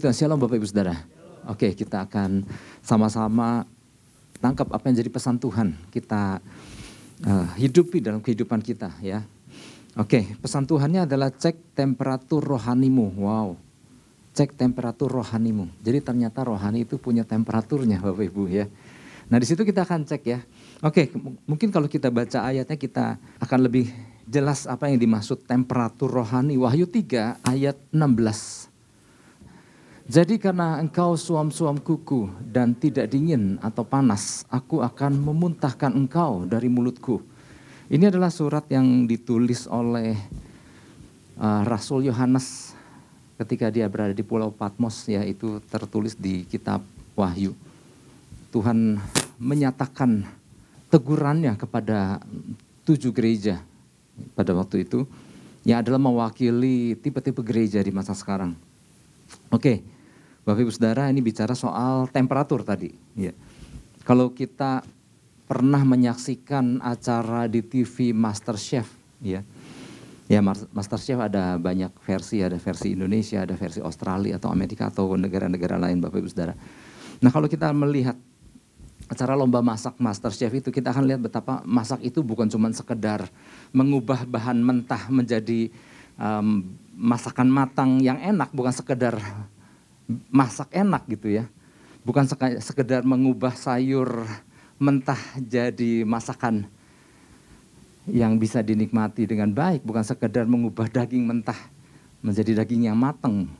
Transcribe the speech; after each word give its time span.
Tuhan, 0.00 0.16
shalom 0.16 0.40
Bapak 0.40 0.60
Ibu 0.60 0.68
Saudara. 0.68 0.96
Oke, 1.46 1.72
kita 1.72 2.04
akan 2.04 2.42
sama-sama 2.82 3.64
tangkap 4.42 4.68
apa 4.68 4.84
yang 4.90 4.98
jadi 5.00 5.10
pesan 5.10 5.38
Tuhan. 5.38 5.78
Kita 5.88 6.42
uh, 7.24 7.48
hidupi 7.56 8.02
dalam 8.02 8.20
kehidupan 8.20 8.60
kita 8.60 8.92
ya. 9.00 9.24
Oke, 9.96 10.36
pesan 10.42 10.68
Tuhannya 10.68 11.08
adalah 11.08 11.32
cek 11.32 11.72
temperatur 11.72 12.44
rohanimu. 12.44 13.16
Wow, 13.16 13.56
cek 14.36 14.52
temperatur 14.58 15.08
rohanimu. 15.08 15.72
Jadi 15.80 16.04
ternyata 16.04 16.44
rohani 16.44 16.84
itu 16.84 17.00
punya 17.00 17.24
temperaturnya 17.24 18.02
Bapak 18.04 18.28
Ibu 18.28 18.44
ya. 18.52 18.68
Nah 19.26 19.40
di 19.40 19.46
situ 19.48 19.64
kita 19.64 19.88
akan 19.88 20.04
cek 20.04 20.22
ya. 20.28 20.44
Oke, 20.84 21.08
mungkin 21.48 21.72
kalau 21.72 21.88
kita 21.88 22.12
baca 22.12 22.44
ayatnya 22.44 22.76
kita 22.76 23.16
akan 23.40 23.58
lebih 23.64 23.88
jelas 24.28 24.68
apa 24.68 24.92
yang 24.92 25.00
dimaksud 25.00 25.48
temperatur 25.48 26.12
rohani. 26.12 26.60
Wahyu 26.60 26.84
3 26.84 27.40
ayat 27.46 27.78
16. 27.94 28.65
Jadi 30.06 30.38
karena 30.38 30.78
engkau 30.78 31.18
suam-suam 31.18 31.82
kuku 31.82 32.30
dan 32.46 32.78
tidak 32.78 33.10
dingin 33.10 33.58
atau 33.58 33.82
panas, 33.82 34.46
aku 34.46 34.78
akan 34.78 35.18
memuntahkan 35.18 35.90
engkau 35.90 36.46
dari 36.46 36.70
mulutku. 36.70 37.18
Ini 37.90 38.14
adalah 38.14 38.30
surat 38.30 38.62
yang 38.70 39.10
ditulis 39.10 39.66
oleh 39.66 40.14
uh, 41.42 41.66
Rasul 41.66 42.06
Yohanes 42.06 42.78
ketika 43.34 43.66
dia 43.66 43.90
berada 43.90 44.14
di 44.14 44.22
Pulau 44.22 44.54
Patmos, 44.54 45.10
ya 45.10 45.26
itu 45.26 45.58
tertulis 45.66 46.14
di 46.14 46.46
kitab 46.46 46.86
Wahyu. 47.18 47.50
Tuhan 48.54 49.02
menyatakan 49.42 50.22
tegurannya 50.86 51.58
kepada 51.58 52.22
tujuh 52.86 53.10
gereja 53.10 53.58
pada 54.38 54.54
waktu 54.54 54.86
itu, 54.86 55.02
yang 55.66 55.82
adalah 55.82 55.98
mewakili 55.98 56.94
tipe-tipe 56.94 57.42
gereja 57.42 57.82
di 57.82 57.90
masa 57.90 58.14
sekarang. 58.14 58.54
Oke, 59.50 59.82
Bapak 60.46 60.62
Ibu 60.62 60.70
Saudara 60.70 61.10
ini 61.10 61.18
bicara 61.18 61.58
soal 61.58 62.06
temperatur 62.14 62.62
tadi. 62.62 62.94
Ya. 63.18 63.34
Kalau 64.06 64.30
kita 64.30 64.86
pernah 65.50 65.82
menyaksikan 65.82 66.78
acara 66.86 67.50
di 67.50 67.66
TV 67.66 68.14
Master 68.14 68.54
Chef, 68.54 68.86
ya, 69.18 69.42
ya 70.30 70.38
Master 70.46 71.02
Chef 71.02 71.18
ada 71.18 71.58
banyak 71.58 71.90
versi, 71.98 72.46
ada 72.46 72.62
versi 72.62 72.94
Indonesia, 72.94 73.42
ada 73.42 73.58
versi 73.58 73.82
Australia 73.82 74.38
atau 74.38 74.54
Amerika 74.54 74.86
atau 74.86 75.18
negara-negara 75.18 75.82
lain, 75.82 75.98
Bapak 75.98 76.22
Ibu 76.22 76.30
Saudara. 76.30 76.54
Nah 77.18 77.30
kalau 77.34 77.50
kita 77.50 77.74
melihat 77.74 78.14
acara 79.10 79.34
lomba 79.34 79.66
masak 79.66 79.98
Master 79.98 80.30
Chef 80.30 80.54
itu 80.54 80.70
kita 80.70 80.94
akan 80.94 81.10
lihat 81.10 81.26
betapa 81.26 81.66
masak 81.66 82.06
itu 82.06 82.22
bukan 82.22 82.46
cuma 82.46 82.70
sekedar 82.70 83.26
mengubah 83.74 84.22
bahan 84.22 84.62
mentah 84.62 85.10
menjadi 85.10 85.74
um, 86.14 86.70
masakan 86.94 87.50
matang 87.50 87.98
yang 87.98 88.22
enak, 88.22 88.54
bukan 88.54 88.70
sekedar 88.70 89.18
masak 90.30 90.70
enak 90.72 91.04
gitu 91.10 91.30
ya. 91.30 91.44
Bukan 92.06 92.26
sekedar 92.62 93.02
mengubah 93.02 93.54
sayur 93.58 94.26
mentah 94.78 95.18
jadi 95.40 96.06
masakan 96.06 96.68
yang 98.06 98.38
bisa 98.38 98.62
dinikmati 98.62 99.26
dengan 99.26 99.50
baik, 99.50 99.82
bukan 99.82 100.06
sekedar 100.06 100.46
mengubah 100.46 100.86
daging 100.86 101.26
mentah 101.26 101.58
menjadi 102.22 102.62
daging 102.62 102.86
yang 102.86 102.94
matang. 102.94 103.50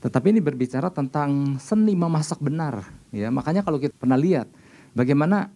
Tetapi 0.00 0.32
ini 0.32 0.40
berbicara 0.40 0.88
tentang 0.88 1.60
seni 1.60 1.92
memasak 1.92 2.40
benar, 2.40 2.86
ya. 3.12 3.28
Makanya 3.28 3.60
kalau 3.60 3.76
kita 3.76 3.92
pernah 3.92 4.16
lihat 4.16 4.48
bagaimana 4.96 5.52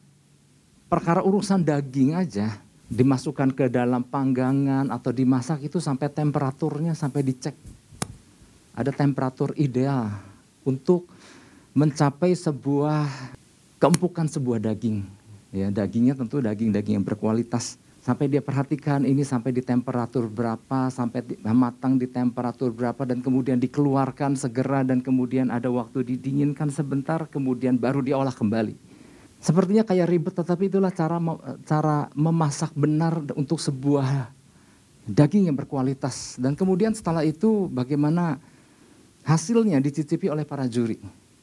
perkara 0.92 1.24
urusan 1.24 1.64
daging 1.64 2.12
aja 2.12 2.60
dimasukkan 2.92 3.56
ke 3.56 3.72
dalam 3.72 4.04
panggangan 4.04 4.92
atau 4.92 5.08
dimasak 5.08 5.64
itu 5.64 5.80
sampai 5.80 6.12
temperaturnya 6.12 6.92
sampai 6.92 7.24
dicek 7.24 7.56
ada 8.72 8.90
temperatur 8.92 9.52
ideal 9.60 10.08
untuk 10.64 11.08
mencapai 11.72 12.32
sebuah 12.36 13.08
keempukan 13.80 14.28
sebuah 14.28 14.60
daging. 14.60 15.04
Ya, 15.52 15.68
dagingnya 15.68 16.16
tentu 16.16 16.40
daging-daging 16.40 17.00
yang 17.00 17.06
berkualitas. 17.06 17.76
Sampai 18.02 18.26
dia 18.26 18.42
perhatikan 18.42 19.06
ini 19.06 19.22
sampai 19.22 19.54
di 19.54 19.62
temperatur 19.62 20.26
berapa, 20.26 20.90
sampai 20.90 21.22
di, 21.22 21.38
matang 21.38 21.94
di 21.94 22.10
temperatur 22.10 22.74
berapa 22.74 23.06
dan 23.06 23.22
kemudian 23.22 23.62
dikeluarkan 23.62 24.34
segera 24.34 24.82
dan 24.82 24.98
kemudian 24.98 25.54
ada 25.54 25.70
waktu 25.70 26.02
didinginkan 26.02 26.66
sebentar 26.74 27.30
kemudian 27.30 27.78
baru 27.78 28.02
diolah 28.02 28.34
kembali. 28.34 28.74
Sepertinya 29.38 29.86
kayak 29.86 30.06
ribet 30.10 30.34
tetapi 30.34 30.66
itulah 30.66 30.90
cara 30.90 31.18
cara 31.62 32.10
memasak 32.18 32.74
benar 32.74 33.22
untuk 33.38 33.62
sebuah 33.62 34.34
daging 35.06 35.50
yang 35.50 35.58
berkualitas 35.58 36.38
dan 36.42 36.58
kemudian 36.58 36.94
setelah 36.94 37.22
itu 37.22 37.70
bagaimana 37.70 38.38
hasilnya 39.22 39.78
dicicipi 39.78 40.26
oleh 40.28 40.42
para 40.42 40.66
juri. 40.66 40.98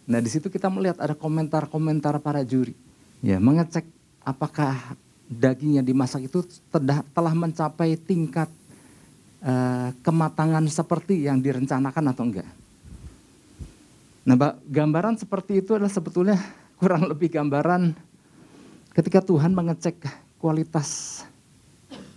Nah 0.10 0.20
di 0.20 0.30
situ 0.32 0.50
kita 0.50 0.68
melihat 0.68 0.98
ada 1.00 1.16
komentar-komentar 1.16 2.20
para 2.20 2.44
juri. 2.44 2.74
Ya 3.20 3.38
mengecek 3.38 3.86
apakah 4.24 4.98
daging 5.30 5.78
yang 5.78 5.86
dimasak 5.86 6.26
itu 6.26 6.42
telah, 6.74 7.34
mencapai 7.38 7.94
tingkat 8.00 8.50
uh, 9.46 9.94
kematangan 10.02 10.66
seperti 10.66 11.30
yang 11.30 11.38
direncanakan 11.38 12.06
atau 12.10 12.24
enggak. 12.26 12.50
Nah 14.26 14.36
gambaran 14.66 15.22
seperti 15.22 15.62
itu 15.62 15.78
adalah 15.78 15.94
sebetulnya 15.94 16.38
kurang 16.82 17.06
lebih 17.06 17.30
gambaran 17.30 17.94
ketika 18.98 19.22
Tuhan 19.22 19.54
mengecek 19.54 20.02
kualitas 20.42 21.22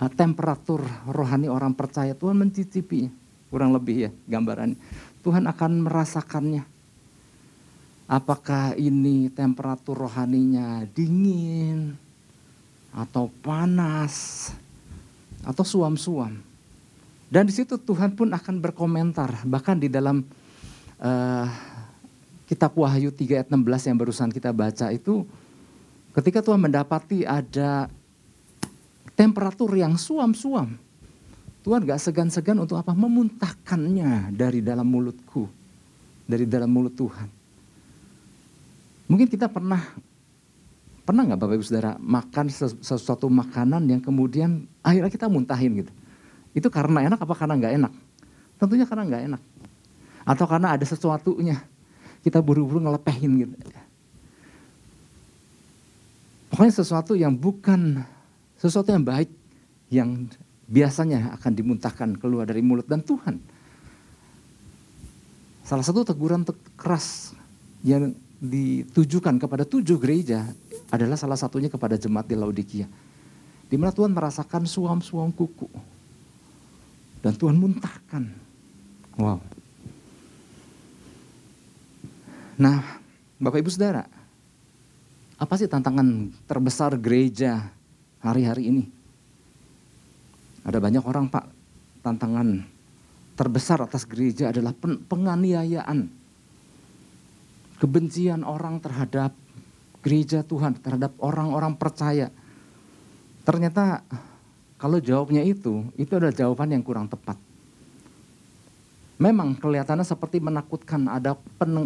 uh, 0.00 0.08
temperatur 0.08 0.80
rohani 1.04 1.52
orang 1.52 1.76
percaya. 1.76 2.16
Tuhan 2.16 2.40
mencicipi 2.40 3.12
kurang 3.52 3.76
lebih 3.76 4.08
ya 4.08 4.10
gambarannya. 4.32 4.80
Tuhan 5.22 5.46
akan 5.46 5.86
merasakannya. 5.86 6.66
Apakah 8.10 8.76
ini 8.76 9.30
temperatur 9.32 10.04
rohaninya 10.04 10.84
dingin 10.92 11.96
atau 12.92 13.32
panas 13.40 14.50
atau 15.46 15.64
suam-suam. 15.64 16.36
Dan 17.32 17.48
di 17.48 17.54
situ 17.56 17.80
Tuhan 17.80 18.12
pun 18.12 18.28
akan 18.28 18.60
berkomentar. 18.60 19.48
Bahkan 19.48 19.80
di 19.80 19.88
dalam 19.88 20.20
uh, 21.00 21.46
kitab 22.44 22.76
Wahyu 22.76 23.08
3 23.08 23.40
ayat 23.40 23.48
16 23.48 23.88
yang 23.88 23.96
barusan 23.96 24.28
kita 24.28 24.52
baca 24.52 24.92
itu 24.92 25.24
ketika 26.12 26.44
Tuhan 26.44 26.60
mendapati 26.60 27.24
ada 27.24 27.88
temperatur 29.16 29.72
yang 29.72 29.96
suam-suam 29.96 30.76
Tuhan 31.62 31.86
gak 31.86 32.02
segan-segan 32.02 32.58
untuk 32.58 32.74
apa? 32.74 32.90
Memuntahkannya 32.90 34.34
dari 34.34 34.58
dalam 34.58 34.86
mulutku. 34.86 35.46
Dari 36.26 36.46
dalam 36.46 36.70
mulut 36.70 36.94
Tuhan. 36.98 37.28
Mungkin 39.06 39.26
kita 39.30 39.46
pernah, 39.46 39.78
pernah 41.06 41.22
gak 41.26 41.38
Bapak 41.38 41.54
Ibu 41.58 41.64
Saudara 41.66 41.94
makan 41.98 42.46
sesuatu 42.82 43.30
makanan 43.30 43.86
yang 43.86 44.00
kemudian 44.02 44.66
akhirnya 44.82 45.10
kita 45.10 45.30
muntahin 45.30 45.86
gitu. 45.86 45.92
Itu 46.50 46.68
karena 46.70 47.06
enak 47.06 47.22
apa 47.22 47.34
karena 47.38 47.54
gak 47.58 47.74
enak? 47.78 47.92
Tentunya 48.58 48.86
karena 48.86 49.02
gak 49.06 49.22
enak. 49.30 49.42
Atau 50.26 50.46
karena 50.50 50.74
ada 50.74 50.86
sesuatunya. 50.86 51.62
Kita 52.22 52.38
buru-buru 52.38 52.82
ngelepehin 52.82 53.30
gitu. 53.42 53.54
Pokoknya 56.54 56.74
sesuatu 56.74 57.18
yang 57.18 57.34
bukan 57.34 58.02
sesuatu 58.60 58.94
yang 58.94 59.02
baik 59.02 59.30
yang 59.90 60.30
biasanya 60.66 61.34
akan 61.38 61.52
dimuntahkan 61.52 62.18
keluar 62.18 62.46
dari 62.46 62.62
mulut 62.64 62.86
dan 62.86 63.02
Tuhan. 63.02 63.38
Salah 65.62 65.86
satu 65.86 66.02
teguran 66.02 66.42
keras 66.74 67.32
yang 67.86 68.14
ditujukan 68.42 69.38
kepada 69.38 69.62
tujuh 69.62 69.96
gereja 70.02 70.50
adalah 70.90 71.14
salah 71.14 71.38
satunya 71.38 71.70
kepada 71.70 71.94
jemaat 71.94 72.26
di 72.26 72.34
Laodikia. 72.34 72.90
Di 73.70 73.80
mana 73.80 73.94
Tuhan 73.94 74.12
merasakan 74.12 74.66
suam-suam 74.68 75.32
kuku. 75.32 75.70
Dan 77.22 77.32
Tuhan 77.38 77.54
muntahkan. 77.54 78.26
Wow. 79.16 79.38
Nah, 82.58 83.00
Bapak 83.38 83.62
Ibu 83.62 83.70
Saudara, 83.72 84.04
apa 85.38 85.54
sih 85.56 85.70
tantangan 85.70 86.30
terbesar 86.44 86.94
gereja 86.98 87.70
hari-hari 88.20 88.68
ini? 88.68 88.84
Ada 90.62 90.78
banyak 90.78 91.02
orang 91.02 91.26
Pak, 91.26 91.44
tantangan 92.06 92.62
terbesar 93.34 93.82
atas 93.82 94.06
gereja 94.06 94.54
adalah 94.54 94.70
penganiayaan. 94.80 96.06
Kebencian 97.82 98.46
orang 98.46 98.78
terhadap 98.78 99.34
gereja 100.06 100.46
Tuhan, 100.46 100.78
terhadap 100.78 101.18
orang-orang 101.18 101.74
percaya. 101.74 102.30
Ternyata 103.42 104.06
kalau 104.78 105.02
jawabnya 105.02 105.42
itu, 105.42 105.82
itu 105.98 106.12
adalah 106.14 106.30
jawaban 106.30 106.74
yang 106.78 106.82
kurang 106.86 107.10
tepat. 107.10 107.34
Memang 109.22 109.54
kelihatannya 109.54 110.02
seperti 110.02 110.42
menakutkan 110.42 111.06
ada 111.06 111.38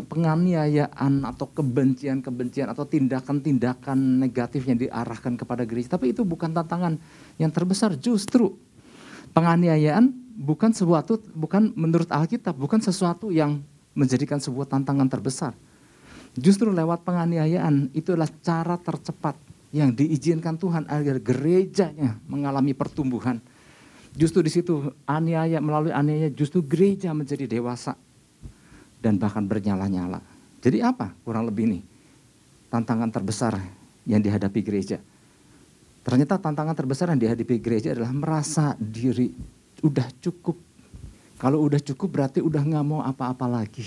penganiayaan 0.09 1.21
atau 1.25 1.45
kebencian-kebencian 1.53 2.73
atau 2.73 2.89
tindakan-tindakan 2.89 4.21
negatif 4.21 4.65
yang 4.65 4.81
diarahkan 4.81 5.37
kepada 5.37 5.69
gereja. 5.69 6.01
Tapi 6.01 6.17
itu 6.17 6.25
bukan 6.25 6.57
tantangan 6.57 6.97
yang 7.37 7.53
terbesar 7.53 7.93
justru 8.01 8.57
penganiayaan 9.37 10.17
bukan 10.41 10.73
sesuatu 10.73 11.21
bukan 11.37 11.77
menurut 11.77 12.09
Alkitab 12.09 12.57
bukan 12.57 12.81
sesuatu 12.81 13.29
yang 13.29 13.61
menjadikan 13.93 14.41
sebuah 14.41 14.65
tantangan 14.65 15.05
terbesar. 15.13 15.53
Justru 16.37 16.73
lewat 16.73 17.05
penganiayaan 17.05 17.93
itu 17.93 18.17
adalah 18.17 18.33
cara 18.41 18.77
tercepat 18.81 19.37
yang 19.77 19.93
diizinkan 19.93 20.57
Tuhan 20.57 20.89
agar 20.89 21.21
gerejanya 21.21 22.17
mengalami 22.25 22.73
pertumbuhan. 22.73 23.41
Justru 24.17 24.41
di 24.41 24.49
situ 24.49 24.89
aniaya 25.05 25.61
melalui 25.61 25.93
aniaya 25.93 26.33
justru 26.33 26.65
gereja 26.65 27.13
menjadi 27.13 27.45
dewasa 27.45 27.93
dan 29.05 29.21
bahkan 29.21 29.45
bernyala-nyala. 29.45 30.25
Jadi 30.65 30.81
apa 30.81 31.13
kurang 31.25 31.45
lebih 31.49 31.77
nih 31.77 31.83
tantangan 32.73 33.13
terbesar 33.13 33.61
yang 34.09 34.25
dihadapi 34.25 34.61
gereja? 34.65 35.01
Ternyata 36.07 36.39
tantangan 36.39 36.79
terbesar 36.79 37.11
yang 37.11 37.19
dihadapi 37.19 37.59
gereja 37.59 37.91
adalah 37.91 38.15
merasa 38.15 38.79
diri 38.79 39.35
udah 39.83 40.07
cukup. 40.23 40.55
Kalau 41.35 41.67
udah 41.67 41.83
cukup 41.83 42.09
berarti 42.15 42.39
udah 42.39 42.63
nggak 42.63 42.85
mau 42.87 43.03
apa-apa 43.03 43.51
lagi. 43.51 43.83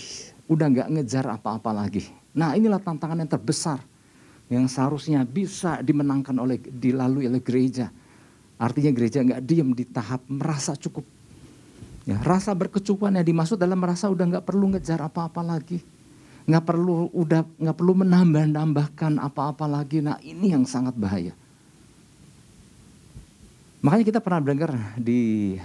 Udah 0.51 0.68
nggak 0.68 1.00
ngejar 1.00 1.31
apa-apa 1.31 1.71
lagi. 1.71 2.12
Nah 2.36 2.60
inilah 2.60 2.83
tantangan 2.83 3.24
yang 3.24 3.31
terbesar. 3.31 3.80
Yang 4.51 4.75
seharusnya 4.75 5.24
bisa 5.24 5.80
dimenangkan 5.80 6.36
oleh 6.36 6.60
dilalui 6.60 7.24
oleh 7.24 7.39
gereja. 7.39 7.88
Artinya 8.60 8.92
gereja 8.92 9.24
nggak 9.24 9.39
diem 9.39 9.72
di 9.72 9.88
tahap 9.88 10.19
merasa 10.27 10.75
cukup. 10.75 11.07
Ya, 12.04 12.19
rasa 12.19 12.51
berkecukupan 12.51 13.15
yang 13.15 13.24
dimaksud 13.31 13.56
dalam 13.56 13.80
merasa 13.80 14.12
udah 14.12 14.25
nggak 14.27 14.44
perlu 14.44 14.75
ngejar 14.75 15.00
apa-apa 15.00 15.39
lagi 15.39 15.80
nggak 16.50 16.65
perlu 16.65 17.13
udah 17.13 17.45
nggak 17.45 17.77
perlu 17.77 17.94
menambah-nambahkan 18.01 19.22
apa-apa 19.22 19.69
lagi. 19.69 20.01
Nah 20.01 20.18
ini 20.25 20.57
yang 20.57 20.65
sangat 20.65 20.98
bahaya. 20.98 21.38
Makanya 23.80 24.06
kita 24.12 24.20
pernah 24.20 24.44
dengar 24.44 24.76
di 25.00 25.56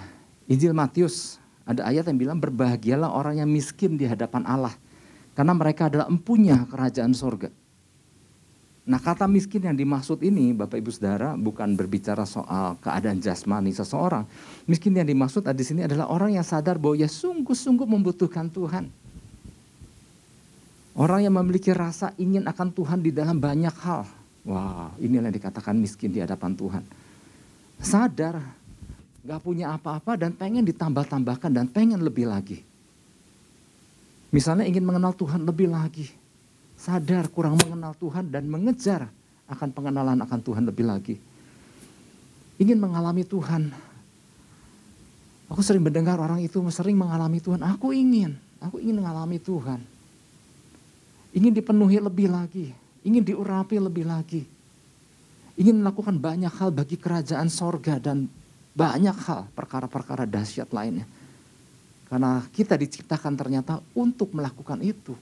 Injil 0.47 0.71
Matius 0.71 1.43
ada 1.67 1.83
ayat 1.91 2.07
yang 2.07 2.19
bilang 2.21 2.39
berbahagialah 2.39 3.11
orang 3.11 3.43
yang 3.43 3.51
miskin 3.51 3.99
di 3.99 4.07
hadapan 4.07 4.47
Allah 4.47 4.71
karena 5.35 5.51
mereka 5.51 5.91
adalah 5.91 6.07
empunya 6.07 6.63
kerajaan 6.71 7.11
sorga. 7.11 7.51
Nah 8.87 9.01
kata 9.03 9.27
miskin 9.27 9.67
yang 9.67 9.75
dimaksud 9.75 10.23
ini 10.23 10.55
Bapak 10.55 10.79
Ibu 10.79 10.95
Saudara 10.95 11.35
bukan 11.35 11.75
berbicara 11.75 12.23
soal 12.23 12.79
keadaan 12.79 13.19
jasmani 13.19 13.75
seseorang. 13.75 14.29
Miskin 14.71 14.95
yang 14.95 15.11
dimaksud 15.11 15.43
di 15.51 15.65
sini 15.67 15.83
adalah 15.83 16.07
orang 16.07 16.39
yang 16.39 16.47
sadar 16.47 16.79
bahwa 16.79 16.95
ia 16.95 17.11
sungguh-sungguh 17.11 17.89
membutuhkan 17.89 18.47
Tuhan. 18.47 18.95
Orang 20.95 21.27
yang 21.27 21.35
memiliki 21.35 21.75
rasa 21.75 22.15
ingin 22.15 22.47
akan 22.47 22.71
Tuhan 22.71 23.03
di 23.03 23.11
dalam 23.11 23.43
banyak 23.43 23.75
hal. 23.83 24.07
Wah, 24.47 24.95
wow, 24.95 25.03
inilah 25.03 25.33
yang 25.33 25.35
dikatakan 25.35 25.75
miskin 25.75 26.15
di 26.15 26.23
hadapan 26.23 26.55
Tuhan 26.55 26.85
sadar 27.81 28.41
gak 29.25 29.41
punya 29.41 29.73
apa-apa 29.73 30.21
dan 30.21 30.37
pengen 30.37 30.69
ditambah-tambahkan 30.69 31.51
dan 31.51 31.67
pengen 31.67 32.05
lebih 32.05 32.29
lagi. 32.29 32.61
Misalnya 34.29 34.69
ingin 34.69 34.85
mengenal 34.85 35.17
Tuhan 35.17 35.47
lebih 35.47 35.73
lagi. 35.73 36.11
Sadar 36.75 37.31
kurang 37.33 37.57
mengenal 37.57 37.97
Tuhan 37.97 38.29
dan 38.29 38.45
mengejar 38.51 39.09
akan 39.49 39.69
pengenalan 39.73 40.19
akan 40.21 40.41
Tuhan 40.43 40.65
lebih 40.69 40.85
lagi. 40.85 41.17
Ingin 42.61 42.77
mengalami 42.77 43.25
Tuhan. 43.25 43.73
Aku 45.49 45.63
sering 45.63 45.81
mendengar 45.81 46.19
orang 46.19 46.43
itu 46.43 46.59
sering 46.75 46.99
mengalami 46.99 47.39
Tuhan. 47.39 47.63
Aku 47.63 47.95
ingin, 47.95 48.35
aku 48.59 48.83
ingin 48.83 49.01
mengalami 49.01 49.39
Tuhan. 49.39 49.81
Ingin 51.35 51.55
dipenuhi 51.55 51.99
lebih 52.03 52.29
lagi, 52.31 52.75
ingin 53.07 53.23
diurapi 53.23 53.79
lebih 53.79 54.05
lagi 54.07 54.54
ingin 55.55 55.83
melakukan 55.83 56.19
banyak 56.19 56.51
hal 56.51 56.75
bagi 56.75 56.99
kerajaan 56.99 57.47
sorga 57.47 58.03
dan 58.03 58.27
banyak 58.75 59.15
hal 59.27 59.47
perkara-perkara 59.55 60.27
dahsyat 60.27 60.71
lainnya. 60.75 61.07
Karena 62.11 62.43
kita 62.51 62.75
diciptakan 62.75 63.35
ternyata 63.39 63.79
untuk 63.95 64.35
melakukan 64.35 64.83
itu. 64.83 65.15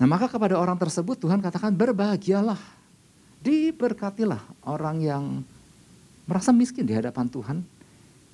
Nah 0.00 0.06
maka 0.08 0.28
kepada 0.32 0.56
orang 0.56 0.76
tersebut 0.80 1.16
Tuhan 1.20 1.40
katakan 1.44 1.72
berbahagialah. 1.72 2.60
Diberkatilah 3.40 4.40
orang 4.68 5.00
yang 5.00 5.24
merasa 6.28 6.52
miskin 6.52 6.84
di 6.84 6.92
hadapan 6.92 7.26
Tuhan. 7.28 7.58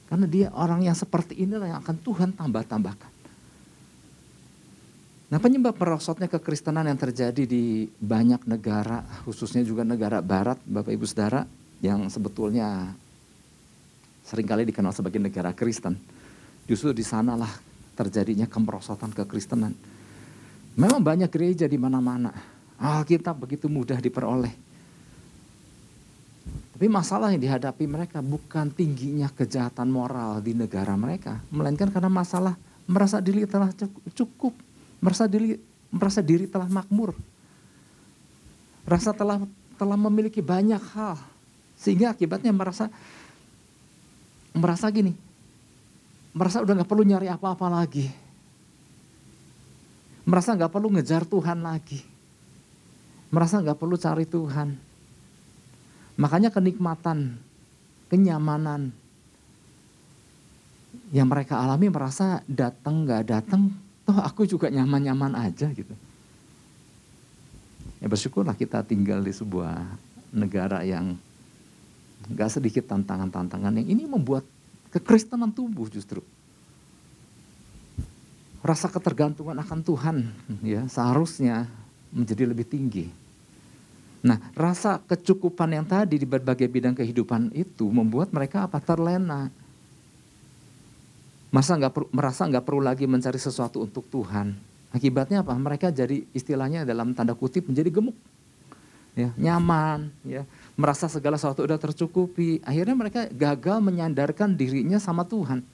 Karena 0.06 0.26
dia 0.26 0.49
orang 0.55 0.82
yang 0.82 0.94
seperti 0.94 1.38
inilah 1.38 1.70
yang 1.70 1.79
akan 1.82 1.96
Tuhan 2.02 2.31
tambah-tambahkan. 2.34 3.11
Nah 5.26 5.43
penyebab 5.43 5.75
merosotnya 5.75 6.31
kekristenan 6.31 6.87
yang 6.87 6.94
terjadi 6.94 7.43
di 7.50 7.90
banyak 7.99 8.46
negara, 8.46 9.02
khususnya 9.26 9.67
juga 9.67 9.82
negara 9.82 10.23
barat, 10.23 10.55
Bapak 10.62 10.94
Ibu 10.94 11.02
Saudara, 11.02 11.43
yang 11.82 12.06
sebetulnya 12.06 12.94
sering 14.23 14.46
kali 14.46 14.62
dikenal 14.70 14.94
sebagai 14.94 15.19
negara 15.19 15.50
Kristen. 15.50 15.99
Justru 16.70 16.94
di 16.94 17.02
sanalah 17.02 17.50
terjadinya 17.99 18.46
kemerosotan 18.46 19.11
kekristenan. 19.11 19.75
Memang 20.78 21.02
banyak 21.02 21.31
gereja 21.31 21.67
di 21.67 21.79
mana-mana. 21.79 22.31
Alkitab 22.79 23.34
begitu 23.34 23.67
mudah 23.67 23.99
diperoleh. 23.99 24.55
Tapi 26.76 26.87
masalah 26.93 27.32
yang 27.32 27.40
dihadapi 27.40 27.88
mereka 27.88 28.20
bukan 28.20 28.69
tingginya 28.69 29.32
kejahatan 29.32 29.88
moral 29.88 30.44
di 30.44 30.52
negara 30.52 30.93
mereka. 30.93 31.40
Melainkan 31.49 31.88
karena 31.88 32.12
masalah 32.12 32.55
merasa 32.84 33.17
diri 33.19 33.49
telah 33.49 33.72
cukup 34.12 34.52
merasa 35.06 35.31
diri 35.31 35.55
merasa 35.87 36.19
diri 36.19 36.50
telah 36.50 36.67
makmur. 36.67 37.14
Rasa 38.82 39.14
telah 39.14 39.47
telah 39.79 39.94
memiliki 39.94 40.43
banyak 40.43 40.82
hal 40.99 41.14
sehingga 41.79 42.11
akibatnya 42.11 42.50
merasa 42.50 42.91
merasa 44.50 44.91
gini. 44.91 45.14
Merasa 46.35 46.58
udah 46.58 46.82
nggak 46.82 46.91
perlu 46.91 47.06
nyari 47.06 47.31
apa-apa 47.31 47.70
lagi. 47.70 48.11
Merasa 50.26 50.58
nggak 50.58 50.75
perlu 50.75 50.91
ngejar 50.99 51.23
Tuhan 51.23 51.62
lagi. 51.62 52.03
Merasa 53.31 53.62
nggak 53.62 53.79
perlu 53.79 53.94
cari 53.94 54.26
Tuhan. 54.26 54.75
Makanya 56.19 56.50
kenikmatan, 56.50 57.38
kenyamanan 58.11 58.91
yang 61.14 61.31
mereka 61.31 61.62
alami 61.62 61.87
merasa 61.93 62.43
datang 62.50 63.06
nggak 63.06 63.23
datang 63.29 63.86
toh 64.06 64.23
aku 64.23 64.47
juga 64.47 64.70
nyaman-nyaman 64.70 65.35
aja 65.35 65.67
gitu. 65.75 65.93
Ya 67.98 68.06
bersyukurlah 68.06 68.55
kita 68.55 68.86
tinggal 68.86 69.19
di 69.19 69.34
sebuah 69.34 69.82
negara 70.31 70.86
yang 70.86 71.19
gak 72.31 72.60
sedikit 72.60 72.86
tantangan-tantangan 72.86 73.82
yang 73.82 73.89
ini 73.98 74.06
membuat 74.06 74.46
kekristenan 74.94 75.51
tumbuh 75.51 75.91
justru. 75.91 76.22
Rasa 78.63 78.86
ketergantungan 78.86 79.58
akan 79.58 79.81
Tuhan 79.82 80.17
ya 80.63 80.86
seharusnya 80.86 81.67
menjadi 82.15 82.46
lebih 82.46 82.67
tinggi. 82.67 83.06
Nah, 84.27 84.43
rasa 84.58 84.98
kecukupan 85.06 85.70
yang 85.70 85.86
tadi 85.86 86.19
di 86.19 86.27
berbagai 86.27 86.67
bidang 86.67 86.98
kehidupan 86.98 87.55
itu 87.55 87.86
membuat 87.86 88.34
mereka 88.34 88.67
apa 88.67 88.82
terlena 88.82 89.55
Masa 91.55 91.79
nggak 91.79 92.10
merasa 92.10 92.44
nggak 92.44 92.65
perlu 92.67 92.82
lagi 92.82 93.06
mencari 93.06 93.38
sesuatu 93.38 93.82
untuk 93.82 94.06
Tuhan. 94.10 94.56
Akibatnya 94.91 95.44
apa? 95.44 95.53
Mereka 95.55 95.93
jadi 95.93 96.24
istilahnya 96.32 96.82
dalam 96.88 97.12
tanda 97.12 97.36
kutip 97.36 97.69
menjadi 97.69 97.91
gemuk. 97.93 98.17
Ya, 99.17 99.32
nyaman, 99.41 100.12
ya, 100.29 100.44
merasa 100.76 101.08
segala 101.08 101.41
sesuatu 101.41 101.65
sudah 101.65 101.81
tercukupi. 101.81 102.60
Akhirnya 102.60 102.93
mereka 102.93 103.24
gagal 103.32 103.81
menyandarkan 103.81 104.53
dirinya 104.53 105.00
sama 105.00 105.24
Tuhan. 105.24 105.65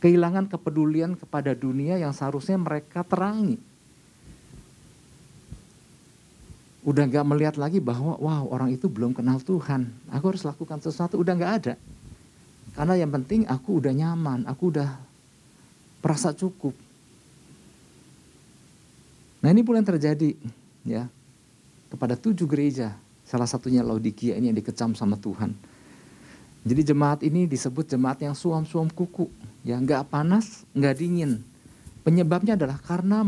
Kehilangan 0.00 0.48
kepedulian 0.48 1.12
kepada 1.12 1.52
dunia 1.52 2.00
yang 2.00 2.16
seharusnya 2.16 2.56
mereka 2.56 3.04
terangi. 3.04 3.60
Udah 6.84 7.08
gak 7.08 7.24
melihat 7.24 7.56
lagi 7.56 7.80
bahwa 7.80 8.16
wow 8.20 8.44
orang 8.52 8.72
itu 8.72 8.88
belum 8.88 9.16
kenal 9.16 9.40
Tuhan. 9.40 9.88
Aku 10.12 10.32
harus 10.32 10.44
lakukan 10.44 10.80
sesuatu, 10.84 11.16
udah 11.16 11.32
gak 11.36 11.52
ada. 11.60 11.74
Karena 12.74 12.98
yang 12.98 13.10
penting 13.14 13.46
aku 13.46 13.78
udah 13.78 13.94
nyaman, 13.94 14.50
aku 14.50 14.74
udah 14.74 14.98
merasa 16.02 16.34
cukup. 16.34 16.74
Nah 19.40 19.48
ini 19.54 19.62
pula 19.62 19.78
yang 19.78 19.88
terjadi 19.94 20.34
ya 20.82 21.06
kepada 21.88 22.18
tujuh 22.18 22.50
gereja. 22.50 22.98
Salah 23.24 23.48
satunya 23.48 23.80
Laodikia 23.80 24.36
ini 24.36 24.50
yang 24.50 24.58
dikecam 24.58 24.92
sama 24.98 25.16
Tuhan. 25.16 25.54
Jadi 26.64 26.80
jemaat 26.82 27.20
ini 27.22 27.46
disebut 27.46 27.88
jemaat 27.88 28.20
yang 28.24 28.34
suam-suam 28.34 28.90
kuku. 28.90 29.30
Ya 29.64 29.78
nggak 29.80 30.10
panas, 30.12 30.66
nggak 30.74 30.94
dingin. 30.98 31.40
Penyebabnya 32.04 32.58
adalah 32.58 32.76
karena 32.82 33.24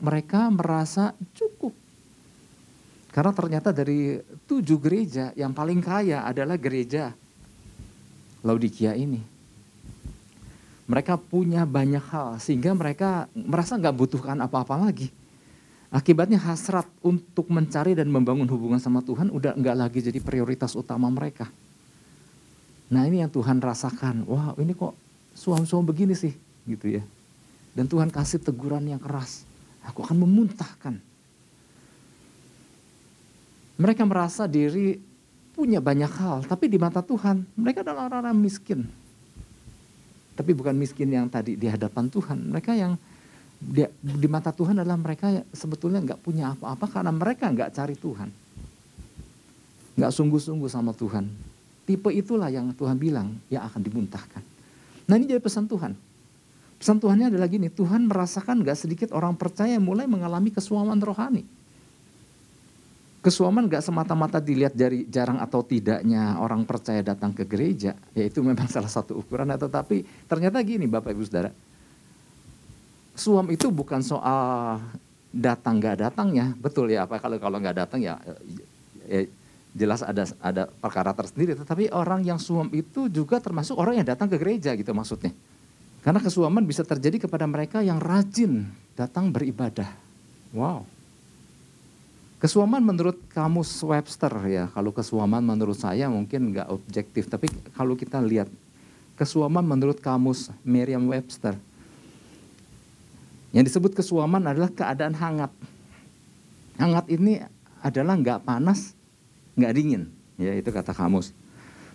mereka 0.00 0.50
merasa 0.50 1.14
cukup. 1.36 1.70
Karena 3.14 3.30
ternyata 3.30 3.70
dari 3.70 4.18
tujuh 4.50 4.82
gereja 4.82 5.30
yang 5.38 5.54
paling 5.54 5.78
kaya 5.78 6.26
adalah 6.26 6.58
gereja 6.58 7.14
Laodikia 8.44 8.92
ini. 8.92 9.24
Mereka 10.84 11.16
punya 11.16 11.64
banyak 11.64 12.04
hal 12.12 12.36
sehingga 12.36 12.76
mereka 12.76 13.24
merasa 13.32 13.80
nggak 13.80 13.96
butuhkan 13.96 14.36
apa-apa 14.44 14.76
lagi. 14.76 15.08
Akibatnya 15.88 16.36
hasrat 16.36 16.84
untuk 17.00 17.48
mencari 17.48 17.96
dan 17.96 18.12
membangun 18.12 18.44
hubungan 18.52 18.76
sama 18.76 19.00
Tuhan 19.00 19.32
udah 19.32 19.56
nggak 19.56 19.76
lagi 19.78 20.04
jadi 20.04 20.20
prioritas 20.20 20.76
utama 20.76 21.08
mereka. 21.08 21.48
Nah 22.92 23.08
ini 23.08 23.24
yang 23.24 23.32
Tuhan 23.32 23.64
rasakan. 23.64 24.28
Wah 24.28 24.52
ini 24.60 24.76
kok 24.76 24.92
suam-suam 25.32 25.88
begini 25.88 26.12
sih 26.12 26.36
gitu 26.68 27.00
ya. 27.00 27.02
Dan 27.72 27.88
Tuhan 27.88 28.12
kasih 28.12 28.44
teguran 28.44 28.84
yang 28.84 29.00
keras. 29.00 29.48
Aku 29.88 30.04
akan 30.04 30.20
memuntahkan. 30.20 31.00
Mereka 33.80 34.04
merasa 34.04 34.44
diri 34.46 35.00
punya 35.54 35.78
banyak 35.78 36.10
hal, 36.10 36.42
tapi 36.44 36.66
di 36.66 36.76
mata 36.76 36.98
Tuhan 37.00 37.46
mereka 37.54 37.86
adalah 37.86 38.10
orang-orang 38.10 38.34
miskin. 38.34 38.84
Tapi 40.34 40.50
bukan 40.50 40.74
miskin 40.74 41.14
yang 41.14 41.30
tadi 41.30 41.54
di 41.54 41.70
hadapan 41.70 42.10
Tuhan. 42.10 42.50
Mereka 42.50 42.74
yang 42.74 42.98
di, 43.62 43.86
di 44.02 44.26
mata 44.26 44.50
Tuhan 44.50 44.82
adalah 44.82 44.98
mereka 44.98 45.30
yang 45.30 45.46
sebetulnya 45.54 46.02
nggak 46.02 46.20
punya 46.20 46.58
apa-apa 46.58 46.90
karena 46.90 47.14
mereka 47.14 47.46
nggak 47.54 47.70
cari 47.70 47.94
Tuhan. 47.94 48.28
Nggak 49.94 50.10
sungguh-sungguh 50.10 50.66
sama 50.66 50.90
Tuhan. 50.90 51.30
Tipe 51.86 52.10
itulah 52.10 52.50
yang 52.50 52.74
Tuhan 52.74 52.98
bilang 52.98 53.38
yang 53.46 53.62
akan 53.62 53.78
dimuntahkan. 53.78 54.42
Nah 55.06 55.14
ini 55.14 55.30
jadi 55.30 55.38
pesan 55.38 55.70
Tuhan. 55.70 55.94
Pesan 56.82 56.98
Tuhannya 56.98 57.30
adalah 57.30 57.48
gini, 57.48 57.70
Tuhan 57.70 58.10
merasakan 58.10 58.60
gak 58.60 58.76
sedikit 58.76 59.08
orang 59.14 59.38
percaya 59.38 59.78
mulai 59.80 60.04
mengalami 60.04 60.52
kesuaman 60.52 61.00
rohani. 61.00 61.46
Kesuaman 63.24 63.72
gak 63.72 63.80
semata-mata 63.80 64.36
dilihat 64.36 64.76
dari 64.76 65.08
jarang 65.08 65.40
atau 65.40 65.64
tidaknya 65.64 66.36
orang 66.44 66.68
percaya 66.68 67.00
datang 67.00 67.32
ke 67.32 67.48
gereja. 67.48 67.96
Yaitu 68.12 68.44
memang 68.44 68.68
salah 68.74 68.92
satu 68.92 69.16
ukuran. 69.16 69.48
Tetapi 69.48 70.28
ternyata 70.28 70.60
gini 70.60 70.84
Bapak 70.84 71.16
Ibu 71.16 71.24
Saudara. 71.24 71.48
Suam 73.16 73.48
itu 73.48 73.72
bukan 73.72 74.04
soal 74.04 74.76
datang 75.32 75.80
gak 75.80 76.04
datangnya. 76.04 76.52
Betul 76.60 76.92
ya, 76.92 77.08
apa 77.08 77.16
kalau 77.16 77.40
kalau 77.40 77.56
nggak 77.56 77.88
datang 77.88 78.04
ya, 78.04 78.20
ya 79.08 79.24
jelas 79.72 80.04
ada 80.04 80.28
ada 80.44 80.68
perkara 80.68 81.16
tersendiri. 81.16 81.56
Tetapi 81.56 81.96
orang 81.96 82.20
yang 82.28 82.36
suam 82.36 82.68
itu 82.76 83.08
juga 83.08 83.40
termasuk 83.40 83.80
orang 83.80 84.04
yang 84.04 84.06
datang 84.06 84.28
ke 84.28 84.36
gereja 84.36 84.76
gitu 84.76 84.92
maksudnya. 84.92 85.32
Karena 86.04 86.20
kesuaman 86.20 86.68
bisa 86.68 86.84
terjadi 86.84 87.24
kepada 87.24 87.48
mereka 87.48 87.80
yang 87.80 87.96
rajin 87.96 88.68
datang 88.92 89.32
beribadah. 89.32 89.88
Wow. 90.52 90.93
Kesuaman 92.44 92.84
menurut 92.84 93.24
kamus 93.32 93.72
Webster 93.80 94.28
ya, 94.44 94.68
kalau 94.68 94.92
kesuaman 94.92 95.40
menurut 95.40 95.80
saya 95.80 96.12
mungkin 96.12 96.52
nggak 96.52 96.68
objektif, 96.68 97.24
tapi 97.24 97.48
kalau 97.72 97.96
kita 97.96 98.20
lihat 98.20 98.52
kesuaman 99.16 99.64
menurut 99.64 99.96
kamus 99.96 100.52
Merriam-Webster, 100.60 101.56
yang 103.56 103.64
disebut 103.64 103.96
kesuaman 103.96 104.44
adalah 104.44 104.68
keadaan 104.68 105.16
hangat. 105.16 105.48
Hangat 106.76 107.08
ini 107.08 107.40
adalah 107.80 108.12
nggak 108.12 108.44
panas, 108.44 108.92
nggak 109.56 109.72
dingin, 109.72 110.12
ya 110.36 110.52
itu 110.52 110.68
kata 110.68 110.92
kamus. 110.92 111.32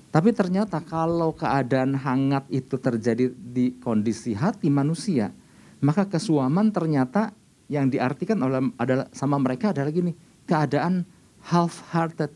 Tapi 0.09 0.33
ternyata 0.33 0.81
kalau 0.81 1.29
keadaan 1.29 1.93
hangat 1.93 2.49
itu 2.49 2.73
terjadi 2.81 3.29
di 3.37 3.77
kondisi 3.77 4.33
hati 4.33 4.73
manusia, 4.73 5.29
maka 5.77 6.09
kesuaman 6.09 6.73
ternyata 6.73 7.37
yang 7.69 7.85
diartikan 7.85 8.41
oleh 8.41 8.73
adalah 8.81 9.05
sama 9.13 9.37
mereka 9.37 9.77
adalah 9.77 9.93
gini, 9.93 10.28
keadaan 10.49 11.05
half 11.45 11.85
hearted, 11.93 12.33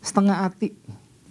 setengah 0.00 0.48
hati, 0.48 0.72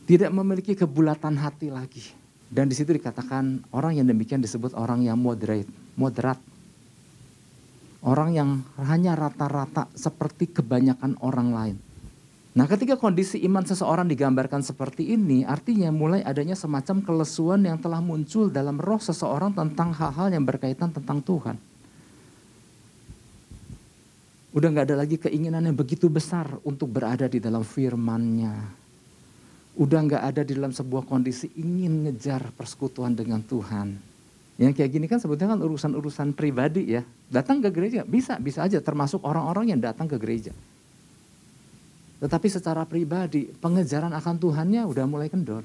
tidak 0.05 0.29
memiliki 0.29 0.77
kebulatan 0.77 1.33
hati 1.41 1.73
lagi. 1.73 2.13
Dan 2.45 2.69
di 2.69 2.77
situ 2.77 2.93
dikatakan 2.93 3.65
orang 3.73 3.97
yang 3.97 4.05
demikian 4.05 4.37
disebut 4.37 4.77
orang 4.77 5.01
yang 5.01 5.17
moderate, 5.17 5.67
moderat. 5.97 6.37
Orang 8.05 8.37
yang 8.37 8.61
hanya 8.77 9.17
rata-rata 9.17 9.89
seperti 9.97 10.53
kebanyakan 10.53 11.17
orang 11.25 11.49
lain. 11.49 11.77
Nah 12.55 12.69
ketika 12.69 12.95
kondisi 12.95 13.41
iman 13.49 13.65
seseorang 13.65 14.05
digambarkan 14.05 14.61
seperti 14.61 15.11
ini, 15.11 15.41
artinya 15.41 15.89
mulai 15.89 16.21
adanya 16.21 16.53
semacam 16.53 17.01
kelesuan 17.01 17.65
yang 17.65 17.81
telah 17.81 17.99
muncul 17.99 18.47
dalam 18.47 18.77
roh 18.77 19.01
seseorang 19.01 19.57
tentang 19.57 19.91
hal-hal 19.91 20.31
yang 20.31 20.45
berkaitan 20.45 20.93
tentang 20.93 21.19
Tuhan. 21.19 21.57
Udah 24.55 24.71
gak 24.71 24.87
ada 24.87 25.03
lagi 25.03 25.19
keinginan 25.19 25.67
yang 25.67 25.75
begitu 25.75 26.07
besar 26.07 26.47
untuk 26.63 26.87
berada 26.87 27.27
di 27.27 27.43
dalam 27.43 27.67
firmannya. 27.67 28.55
Udah 29.75 29.99
gak 30.07 30.23
ada 30.23 30.41
di 30.47 30.55
dalam 30.55 30.71
sebuah 30.71 31.03
kondisi 31.03 31.51
ingin 31.59 32.07
ngejar 32.07 32.55
persekutuan 32.55 33.11
dengan 33.11 33.43
Tuhan. 33.43 33.99
Yang 34.55 34.79
kayak 34.79 34.91
gini 34.95 35.05
kan 35.11 35.19
sebetulnya 35.19 35.59
kan 35.59 35.61
urusan-urusan 35.67 36.31
pribadi 36.31 36.95
ya. 36.95 37.03
Datang 37.27 37.59
ke 37.59 37.67
gereja 37.67 38.07
bisa, 38.07 38.39
bisa 38.39 38.63
aja 38.63 38.79
termasuk 38.79 39.19
orang-orang 39.27 39.75
yang 39.75 39.83
datang 39.83 40.07
ke 40.07 40.15
gereja 40.15 40.55
tetapi 42.25 42.47
secara 42.47 42.87
pribadi, 42.87 43.51
pengejaran 43.59 44.09
akan 44.15 44.35
Tuhannya 44.39 44.87
udah 44.87 45.05
mulai 45.05 45.27
kendor. 45.27 45.61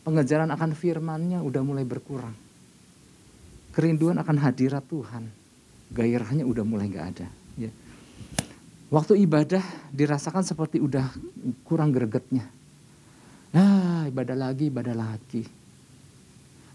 Pengejaran 0.00 0.50
akan 0.50 0.70
firmannya 0.74 1.42
udah 1.42 1.62
mulai 1.62 1.84
berkurang. 1.84 2.34
Kerinduan 3.74 4.18
akan 4.18 4.36
hadirat 4.38 4.80
Tuhan. 4.86 5.28
Gairahnya 5.92 6.48
udah 6.48 6.64
mulai 6.64 6.88
gak 6.88 7.06
ada. 7.16 7.28
Ya. 7.58 7.70
Waktu 8.92 9.24
ibadah 9.24 9.64
dirasakan 9.88 10.44
seperti 10.44 10.76
udah 10.76 11.08
kurang 11.64 11.92
gregetnya. 11.96 12.44
Nah, 13.52 14.04
ibadah 14.08 14.36
lagi, 14.36 14.68
ibadah 14.68 14.96
lagi. 14.96 15.44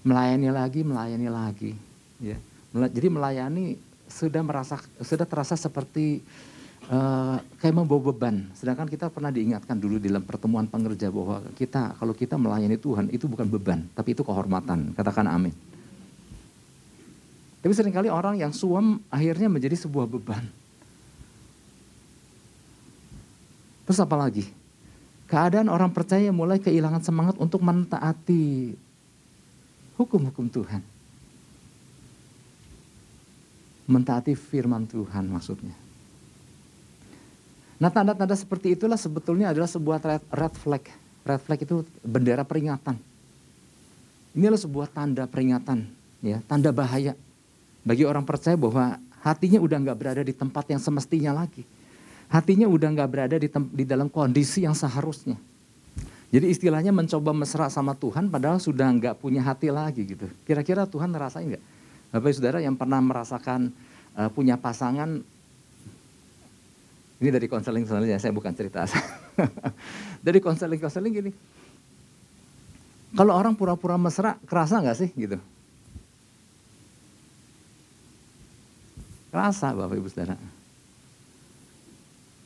Melayani 0.02 0.50
lagi, 0.50 0.82
melayani 0.82 1.28
lagi. 1.30 1.72
Ya. 2.18 2.38
Jadi 2.74 3.08
melayani 3.10 3.78
sudah 4.10 4.42
merasa 4.42 4.80
sudah 5.04 5.28
terasa 5.28 5.54
seperti 5.54 6.22
uh, 6.90 7.38
kayak 7.60 7.76
membawa 7.76 8.12
beban. 8.14 8.50
Sedangkan 8.56 8.88
kita 8.88 9.12
pernah 9.12 9.30
diingatkan 9.30 9.78
dulu 9.78 10.00
dalam 10.02 10.24
pertemuan 10.24 10.66
pengerja 10.66 11.12
bahwa 11.12 11.44
kita 11.54 11.98
kalau 12.02 12.14
kita 12.16 12.36
melayani 12.40 12.78
Tuhan 12.80 13.12
itu 13.12 13.30
bukan 13.30 13.46
beban, 13.46 13.86
tapi 13.94 14.18
itu 14.18 14.24
kehormatan. 14.26 14.96
Katakan 14.96 15.28
amin. 15.30 15.54
Tapi 17.62 17.74
sering 17.74 17.94
kali 17.94 18.08
orang 18.08 18.40
yang 18.40 18.54
suam 18.56 19.02
akhirnya 19.12 19.52
menjadi 19.52 19.76
sebuah 19.76 20.08
beban. 20.08 20.46
Terus 23.88 24.04
apa 24.04 24.20
lagi? 24.20 24.44
Keadaan 25.32 25.72
orang 25.72 25.96
percaya 25.96 26.28
mulai 26.36 26.60
kehilangan 26.60 27.04
semangat 27.04 27.36
untuk 27.40 27.64
mentaati 27.64 28.76
hukum-hukum 29.96 30.52
Tuhan. 30.52 30.84
Mentaati 33.88 34.36
firman 34.36 34.84
Tuhan 34.84 35.32
maksudnya. 35.32 35.76
Nah 37.80 37.88
tanda-tanda 37.88 38.36
seperti 38.36 38.76
itulah 38.76 39.00
sebetulnya 39.00 39.56
adalah 39.56 39.72
sebuah 39.72 40.04
red 40.36 40.56
flag. 40.60 40.84
Red 41.24 41.42
flag 41.48 41.60
itu 41.64 41.88
bendera 42.04 42.44
peringatan. 42.44 43.00
Ini 44.36 44.52
adalah 44.52 44.64
sebuah 44.64 44.88
tanda 44.92 45.24
peringatan, 45.26 45.88
ya, 46.22 46.44
tanda 46.46 46.70
bahaya 46.76 47.18
bagi 47.88 48.04
orang 48.04 48.28
percaya 48.28 48.60
bahwa 48.60 49.00
hatinya 49.24 49.64
udah 49.64 49.78
nggak 49.80 49.98
berada 49.98 50.22
di 50.22 50.36
tempat 50.36 50.68
yang 50.68 50.84
semestinya 50.84 51.32
lagi. 51.32 51.64
Hatinya 52.28 52.68
udah 52.68 52.90
nggak 52.92 53.10
berada 53.10 53.36
di, 53.40 53.48
di 53.72 53.84
dalam 53.88 54.12
kondisi 54.12 54.68
yang 54.68 54.76
seharusnya. 54.76 55.40
Jadi 56.28 56.52
istilahnya 56.52 56.92
mencoba 56.92 57.32
mesra 57.32 57.72
sama 57.72 57.96
Tuhan 57.96 58.28
padahal 58.28 58.60
sudah 58.60 58.92
nggak 58.92 59.16
punya 59.24 59.40
hati 59.40 59.72
lagi 59.72 60.04
gitu. 60.04 60.28
Kira-kira 60.44 60.84
Tuhan 60.84 61.08
ngerasain 61.16 61.48
nggak? 61.48 61.64
Bapak 62.12 62.32
saudara 62.36 62.60
yang 62.60 62.76
pernah 62.76 63.00
merasakan 63.00 63.72
uh, 64.20 64.28
punya 64.32 64.60
pasangan 64.60 65.24
ini 67.18 67.30
dari 67.34 67.48
konseling 67.50 67.88
ya, 68.06 68.20
saya 68.22 68.30
bukan 68.36 68.54
cerita. 68.54 68.86
dari 70.26 70.38
konseling-konseling 70.38 71.14
gini. 71.16 71.32
Kalau 73.18 73.34
orang 73.34 73.58
pura-pura 73.58 73.98
mesra, 73.98 74.38
kerasa 74.46 74.78
nggak 74.78 74.98
sih 75.00 75.10
gitu? 75.18 75.42
Kerasa 79.34 79.74
Bapak 79.74 79.98
Ibu 79.98 80.10
Saudara. 80.14 80.57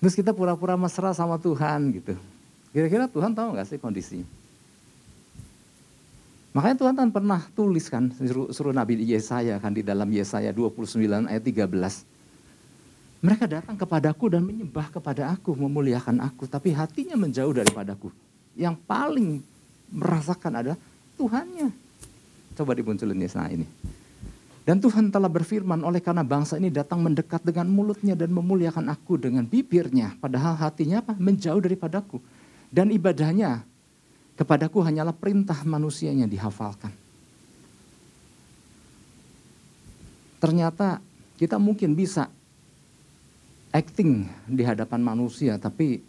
Terus 0.01 0.17
kita 0.17 0.34
pura-pura 0.34 0.74
mesra 0.74 1.13
sama 1.13 1.38
Tuhan 1.38 1.93
gitu. 1.93 2.17
Kira-kira 2.74 3.05
Tuhan 3.05 3.38
tahu 3.38 3.53
nggak 3.53 3.70
sih 3.70 3.77
kondisinya? 3.77 4.25
Makanya 6.51 6.75
Tuhan 6.75 6.96
kan 6.98 7.10
pernah 7.13 7.41
tulis 7.53 7.88
kan, 7.88 8.12
suruh, 8.12 8.51
suruh 8.51 8.74
Nabi 8.75 9.00
Yesaya 9.08 9.55
kan 9.62 9.72
di 9.72 9.86
dalam 9.86 10.10
Yesaya 10.12 10.51
29 10.51 11.00
ayat 11.29 11.43
13. 11.46 11.72
Mereka 13.22 13.46
datang 13.46 13.77
kepadaku 13.77 14.34
dan 14.34 14.41
menyembah 14.41 14.89
kepada 14.89 15.29
aku, 15.29 15.53
memuliakan 15.53 16.20
aku. 16.25 16.50
Tapi 16.50 16.74
hatinya 16.74 17.13
menjauh 17.15 17.53
daripadaku. 17.53 18.10
Yang 18.58 18.75
paling 18.89 19.39
merasakan 19.93 20.51
adalah 20.60 20.79
Tuhannya. 21.15 21.70
Coba 22.58 22.74
dimunculin 22.74 23.22
Yesaya 23.22 23.53
ini. 23.53 23.70
Dan 24.62 24.77
Tuhan 24.77 25.10
telah 25.10 25.25
berfirman 25.25 25.82
oleh 25.82 25.98
karena 25.98 26.22
bangsa 26.22 26.53
ini 26.62 26.70
datang 26.70 27.01
mendekat 27.01 27.41
dengan 27.41 27.65
mulutnya 27.65 28.13
dan 28.13 28.30
memuliakan 28.30 28.94
aku 28.94 29.18
dengan 29.18 29.41
bibirnya. 29.41 30.13
Padahal 30.22 30.53
hatinya 30.53 31.01
apa? 31.01 31.18
Menjauh 31.18 31.58
daripadaku. 31.58 32.22
Dan 32.70 32.94
ibadahnya 32.94 33.65
kepadaku 34.38 34.86
hanyalah 34.86 35.18
perintah 35.18 35.58
manusianya 35.65 36.30
dihafalkan. 36.30 36.94
Ternyata 40.38 41.01
kita 41.41 41.58
mungkin 41.58 41.98
bisa 41.98 42.30
acting 43.74 44.30
di 44.46 44.62
hadapan 44.62 45.01
manusia, 45.01 45.58
tapi 45.58 46.01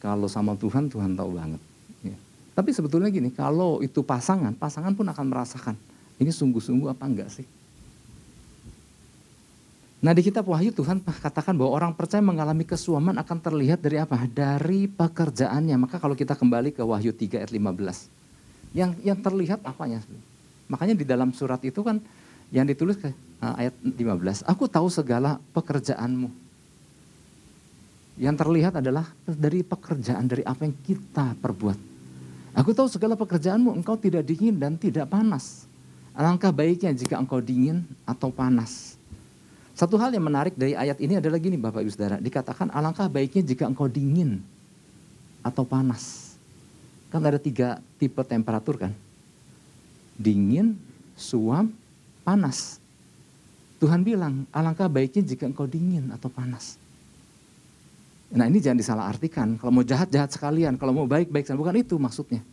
kalau 0.00 0.28
sama 0.28 0.52
Tuhan, 0.56 0.88
Tuhan 0.88 1.16
tahu 1.16 1.36
banget. 1.36 1.60
Ya. 2.02 2.16
Tapi 2.56 2.70
sebetulnya 2.72 3.08
gini, 3.08 3.30
kalau 3.32 3.80
itu 3.80 4.04
pasangan, 4.04 4.52
pasangan 4.56 4.92
pun 4.96 5.06
akan 5.06 5.26
merasakan, 5.28 5.76
ini 6.18 6.30
sungguh-sungguh 6.30 6.88
apa 6.90 7.04
enggak 7.06 7.30
sih? 7.32 7.46
Nah 10.04 10.12
di 10.12 10.20
kitab 10.20 10.44
Wahyu 10.44 10.68
Tuhan 10.68 11.00
katakan 11.00 11.56
bahwa 11.56 11.72
orang 11.72 11.92
percaya 11.96 12.20
mengalami 12.20 12.68
kesuaman 12.68 13.16
akan 13.24 13.38
terlihat 13.40 13.80
dari 13.80 13.96
apa? 13.96 14.28
Dari 14.28 14.84
pekerjaannya. 14.84 15.80
Maka 15.80 15.96
kalau 15.96 16.12
kita 16.12 16.36
kembali 16.36 16.76
ke 16.76 16.84
Wahyu 16.84 17.16
3 17.16 17.40
ayat 17.40 17.48
15. 17.48 18.76
Yang 18.76 18.90
yang 19.00 19.18
terlihat 19.24 19.64
apanya? 19.64 20.04
Makanya 20.68 20.92
di 20.92 21.08
dalam 21.08 21.32
surat 21.32 21.56
itu 21.64 21.80
kan 21.80 22.04
yang 22.52 22.68
ditulis 22.68 23.00
ke 23.00 23.08
uh, 23.40 23.54
ayat 23.56 23.72
15. 23.80 24.44
Aku 24.44 24.68
tahu 24.68 24.92
segala 24.92 25.40
pekerjaanmu. 25.56 26.28
Yang 28.20 28.36
terlihat 28.44 28.78
adalah 28.84 29.08
dari 29.24 29.64
pekerjaan, 29.64 30.28
dari 30.28 30.44
apa 30.44 30.68
yang 30.68 30.76
kita 30.84 31.32
perbuat. 31.40 31.78
Aku 32.54 32.70
tahu 32.70 32.86
segala 32.86 33.18
pekerjaanmu, 33.18 33.74
engkau 33.74 33.96
tidak 33.98 34.22
dingin 34.22 34.54
dan 34.54 34.76
tidak 34.76 35.10
panas. 35.10 35.66
Alangkah 36.14 36.54
baiknya 36.54 36.94
jika 36.94 37.18
engkau 37.18 37.42
dingin 37.42 37.82
atau 38.06 38.30
panas. 38.30 38.94
Satu 39.74 39.98
hal 39.98 40.14
yang 40.14 40.22
menarik 40.22 40.54
dari 40.54 40.78
ayat 40.78 41.02
ini 41.02 41.18
adalah 41.18 41.42
gini 41.42 41.58
Bapak 41.58 41.82
Ibu 41.82 41.90
Saudara. 41.90 42.22
Dikatakan 42.22 42.70
alangkah 42.70 43.10
baiknya 43.10 43.42
jika 43.42 43.66
engkau 43.66 43.90
dingin 43.90 44.38
atau 45.42 45.66
panas. 45.66 46.38
Kan 47.10 47.18
ada 47.26 47.42
tiga 47.42 47.82
tipe 47.98 48.22
temperatur 48.22 48.78
kan. 48.78 48.94
Dingin, 50.14 50.78
suam, 51.18 51.74
panas. 52.22 52.78
Tuhan 53.82 54.06
bilang 54.06 54.46
alangkah 54.54 54.86
baiknya 54.86 55.26
jika 55.26 55.50
engkau 55.50 55.66
dingin 55.66 56.14
atau 56.14 56.30
panas. 56.30 56.78
Nah 58.30 58.46
ini 58.46 58.62
jangan 58.62 58.78
disalah 58.78 59.04
artikan. 59.10 59.58
Kalau 59.58 59.74
mau 59.74 59.82
jahat, 59.82 60.06
jahat 60.14 60.30
sekalian. 60.30 60.78
Kalau 60.78 60.94
mau 60.94 61.06
baik, 61.10 61.34
baik. 61.34 61.50
Bukan 61.50 61.74
itu 61.82 61.98
maksudnya. 61.98 62.46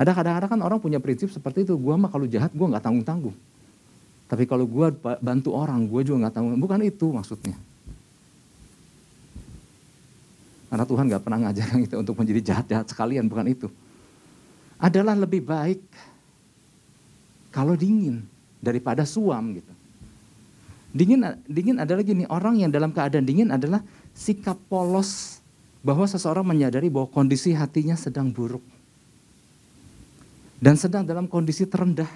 Ada 0.00 0.16
kadang-kadang 0.16 0.50
kan 0.56 0.60
orang 0.64 0.78
punya 0.80 0.96
prinsip 0.96 1.28
seperti 1.28 1.68
itu. 1.68 1.76
Gua 1.76 2.00
mah 2.00 2.08
kalau 2.08 2.24
jahat, 2.24 2.48
gua 2.56 2.72
nggak 2.72 2.84
tanggung-tanggung. 2.88 3.36
Tapi 4.30 4.46
kalau 4.46 4.62
gue 4.62 4.94
bantu 5.18 5.50
orang, 5.58 5.90
gue 5.90 6.06
juga 6.06 6.30
nggak 6.30 6.34
tahu. 6.38 6.46
Bukan 6.54 6.80
itu 6.86 7.06
maksudnya. 7.10 7.58
Karena 10.70 10.86
Tuhan 10.86 11.04
nggak 11.10 11.22
pernah 11.26 11.38
ngajarkan 11.50 11.78
kita 11.90 11.96
untuk 11.98 12.14
menjadi 12.14 12.54
jahat-jahat 12.54 12.86
sekalian, 12.94 13.26
bukan 13.26 13.50
itu. 13.50 13.66
Adalah 14.78 15.18
lebih 15.18 15.42
baik 15.42 15.82
kalau 17.50 17.74
dingin 17.74 18.22
daripada 18.62 19.02
suam 19.02 19.58
gitu. 19.58 19.72
Dingin 20.94 21.26
dingin 21.50 21.82
adalah 21.82 22.06
gini, 22.06 22.22
orang 22.30 22.62
yang 22.62 22.70
dalam 22.70 22.94
keadaan 22.94 23.26
dingin 23.26 23.50
adalah 23.50 23.82
sikap 24.14 24.54
polos 24.70 25.42
bahwa 25.82 26.06
seseorang 26.06 26.46
menyadari 26.46 26.86
bahwa 26.86 27.10
kondisi 27.10 27.50
hatinya 27.50 27.98
sedang 27.98 28.30
buruk. 28.30 28.62
Dan 30.60 30.76
sedang 30.76 31.08
dalam 31.08 31.24
kondisi 31.24 31.64
terendah 31.64 32.08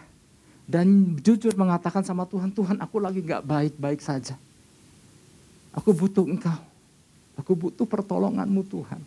dan 0.68 1.16
jujur 1.20 1.56
mengatakan 1.56 2.04
sama 2.04 2.28
Tuhan, 2.28 2.52
Tuhan 2.52 2.76
aku 2.76 3.00
lagi 3.00 3.24
gak 3.24 3.40
baik-baik 3.40 4.04
saja. 4.04 4.36
Aku 5.72 5.96
butuh 5.96 6.28
engkau. 6.28 6.60
Aku 7.40 7.56
butuh 7.56 7.88
pertolonganmu 7.88 8.62
Tuhan. 8.68 9.00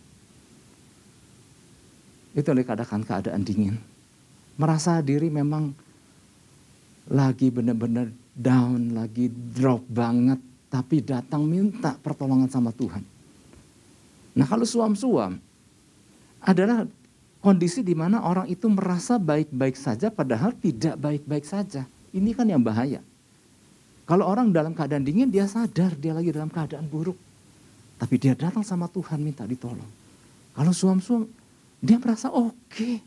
Itu 2.33 2.49
yang 2.49 2.59
dikatakan 2.65 3.05
keadaan 3.05 3.45
dingin. 3.45 3.77
Merasa 4.57 4.99
diri 5.05 5.29
memang 5.29 5.71
lagi 7.07 7.47
benar-benar 7.53 8.11
down, 8.35 8.97
lagi 8.97 9.29
drop 9.29 9.85
banget. 9.87 10.41
Tapi 10.67 10.99
datang 10.99 11.47
minta 11.47 11.95
pertolongan 11.95 12.51
sama 12.51 12.75
Tuhan. 12.75 13.05
Nah 14.35 14.45
kalau 14.45 14.67
suam-suam 14.67 15.39
adalah 16.43 16.83
kondisi 17.47 17.79
di 17.79 17.95
mana 17.95 18.19
orang 18.27 18.51
itu 18.51 18.67
merasa 18.67 19.15
baik-baik 19.15 19.79
saja 19.79 20.11
padahal 20.11 20.51
tidak 20.59 20.99
baik-baik 20.99 21.47
saja. 21.47 21.87
Ini 22.11 22.35
kan 22.35 22.43
yang 22.43 22.59
bahaya. 22.59 22.99
Kalau 24.03 24.27
orang 24.27 24.51
dalam 24.51 24.75
keadaan 24.75 25.07
dingin 25.07 25.31
dia 25.31 25.47
sadar 25.47 25.95
dia 25.95 26.11
lagi 26.11 26.35
dalam 26.35 26.51
keadaan 26.51 26.83
buruk. 26.83 27.15
Tapi 27.95 28.19
dia 28.19 28.35
datang 28.35 28.67
sama 28.67 28.91
Tuhan 28.91 29.23
minta 29.23 29.47
ditolong. 29.47 29.87
Kalau 30.51 30.75
suam-suam 30.75 31.23
dia 31.79 31.95
merasa 31.95 32.27
oke. 32.35 32.51
Okay. 32.67 32.99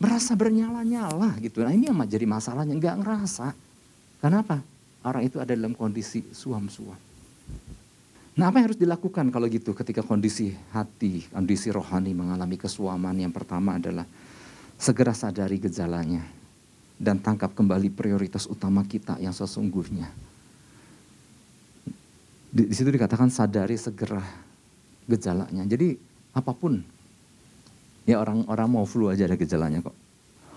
Merasa 0.00 0.32
bernyala-nyala 0.32 1.36
gitu. 1.44 1.60
Nah 1.60 1.76
ini 1.76 1.92
yang 1.92 2.00
jadi 2.08 2.24
masalahnya. 2.24 2.72
Enggak 2.72 3.04
ngerasa. 3.04 3.52
Kenapa? 4.24 4.64
Orang 5.04 5.28
itu 5.28 5.36
ada 5.36 5.52
dalam 5.52 5.76
kondisi 5.76 6.24
suam-suam. 6.32 6.96
Nah 8.34 8.50
apa 8.50 8.58
yang 8.58 8.66
harus 8.70 8.80
dilakukan 8.80 9.30
kalau 9.30 9.46
gitu 9.46 9.70
ketika 9.78 10.02
kondisi 10.02 10.50
hati, 10.74 11.22
kondisi 11.30 11.70
rohani 11.70 12.10
mengalami 12.18 12.58
kesuaman 12.58 13.14
yang 13.14 13.30
pertama 13.30 13.78
adalah 13.78 14.02
segera 14.74 15.14
sadari 15.14 15.62
gejalanya 15.62 16.26
dan 16.98 17.22
tangkap 17.22 17.54
kembali 17.54 17.94
prioritas 17.94 18.50
utama 18.50 18.82
kita 18.82 19.22
yang 19.22 19.30
sesungguhnya. 19.30 20.10
Di, 22.50 22.70
di 22.70 22.74
situ 22.74 22.90
dikatakan 22.90 23.30
sadari 23.30 23.78
segera 23.78 24.22
gejalanya. 25.06 25.62
Jadi 25.66 25.94
apa 26.34 26.50
pun, 26.54 26.82
ya 28.02 28.18
orang-orang 28.18 28.66
mau 28.66 28.82
flu 28.82 29.14
aja 29.14 29.30
ada 29.30 29.38
gejalanya 29.38 29.78
kok. 29.78 29.94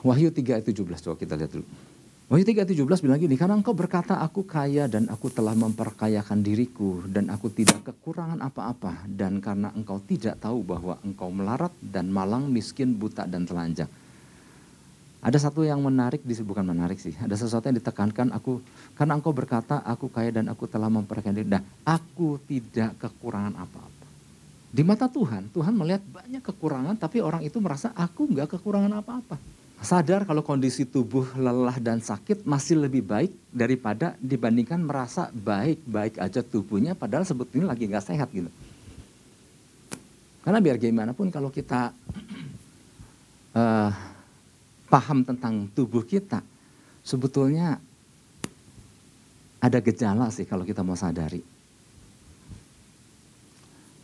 Wahyu 0.02 0.34
3 0.34 0.62
ayat 0.62 0.66
17 0.66 0.82
coba 1.06 1.16
kita 1.18 1.34
lihat 1.38 1.52
dulu. 1.58 1.68
Wahyu 2.28 2.44
3.17 2.44 3.08
bilang 3.08 3.24
gini, 3.24 3.40
karena 3.40 3.56
engkau 3.56 3.72
berkata 3.72 4.20
aku 4.20 4.44
kaya 4.44 4.92
dan 4.92 5.08
aku 5.08 5.32
telah 5.32 5.56
memperkayakan 5.56 6.44
diriku 6.44 7.00
dan 7.08 7.32
aku 7.32 7.48
tidak 7.48 7.88
kekurangan 7.88 8.44
apa-apa 8.44 9.08
dan 9.08 9.40
karena 9.40 9.72
engkau 9.72 10.04
tidak 10.04 10.36
tahu 10.44 10.60
bahwa 10.60 11.00
engkau 11.08 11.32
melarat 11.32 11.72
dan 11.80 12.12
malang, 12.12 12.52
miskin, 12.52 12.92
buta 13.00 13.24
dan 13.24 13.48
telanjang. 13.48 13.88
Ada 15.24 15.48
satu 15.48 15.64
yang 15.64 15.80
menarik, 15.80 16.20
bukan 16.28 16.68
menarik 16.68 17.00
sih, 17.00 17.16
ada 17.16 17.32
sesuatu 17.32 17.72
yang 17.72 17.80
ditekankan 17.80 18.36
aku, 18.36 18.60
karena 19.00 19.16
engkau 19.16 19.32
berkata 19.32 19.80
aku 19.88 20.12
kaya 20.12 20.36
dan 20.36 20.52
aku 20.52 20.68
telah 20.68 20.92
memperkayakan 20.92 21.32
diri. 21.32 21.48
Nah, 21.48 21.64
aku 21.88 22.44
tidak 22.44 23.08
kekurangan 23.08 23.56
apa-apa. 23.56 24.08
Di 24.68 24.84
mata 24.84 25.08
Tuhan, 25.08 25.48
Tuhan 25.56 25.72
melihat 25.72 26.04
banyak 26.04 26.44
kekurangan 26.44 27.00
tapi 27.00 27.24
orang 27.24 27.48
itu 27.48 27.56
merasa 27.64 27.96
aku 27.96 28.28
nggak 28.28 28.60
kekurangan 28.60 29.00
apa-apa 29.00 29.40
sadar 29.78 30.26
kalau 30.26 30.42
kondisi 30.42 30.90
tubuh 30.90 31.30
lelah 31.38 31.78
dan 31.78 32.02
sakit 32.02 32.44
masih 32.50 32.82
lebih 32.82 33.06
baik 33.06 33.32
daripada 33.54 34.18
dibandingkan 34.18 34.82
merasa 34.82 35.30
baik-baik 35.30 36.18
aja 36.18 36.42
tubuhnya 36.42 36.98
padahal 36.98 37.24
sebetulnya 37.24 37.70
lagi 37.70 37.86
nggak 37.86 38.06
sehat 38.06 38.30
gitu. 38.34 38.50
Karena 40.42 40.64
biar 40.64 40.80
gimana 40.80 41.12
pun 41.12 41.28
kalau 41.30 41.52
kita 41.52 41.92
uh, 43.54 43.92
paham 44.94 45.28
tentang 45.28 45.68
tubuh 45.76 46.08
kita, 46.08 46.40
sebetulnya 47.04 47.78
ada 49.60 49.80
gejala 49.84 50.32
sih 50.32 50.48
kalau 50.48 50.64
kita 50.64 50.82
mau 50.88 50.96
sadari. 50.96 51.44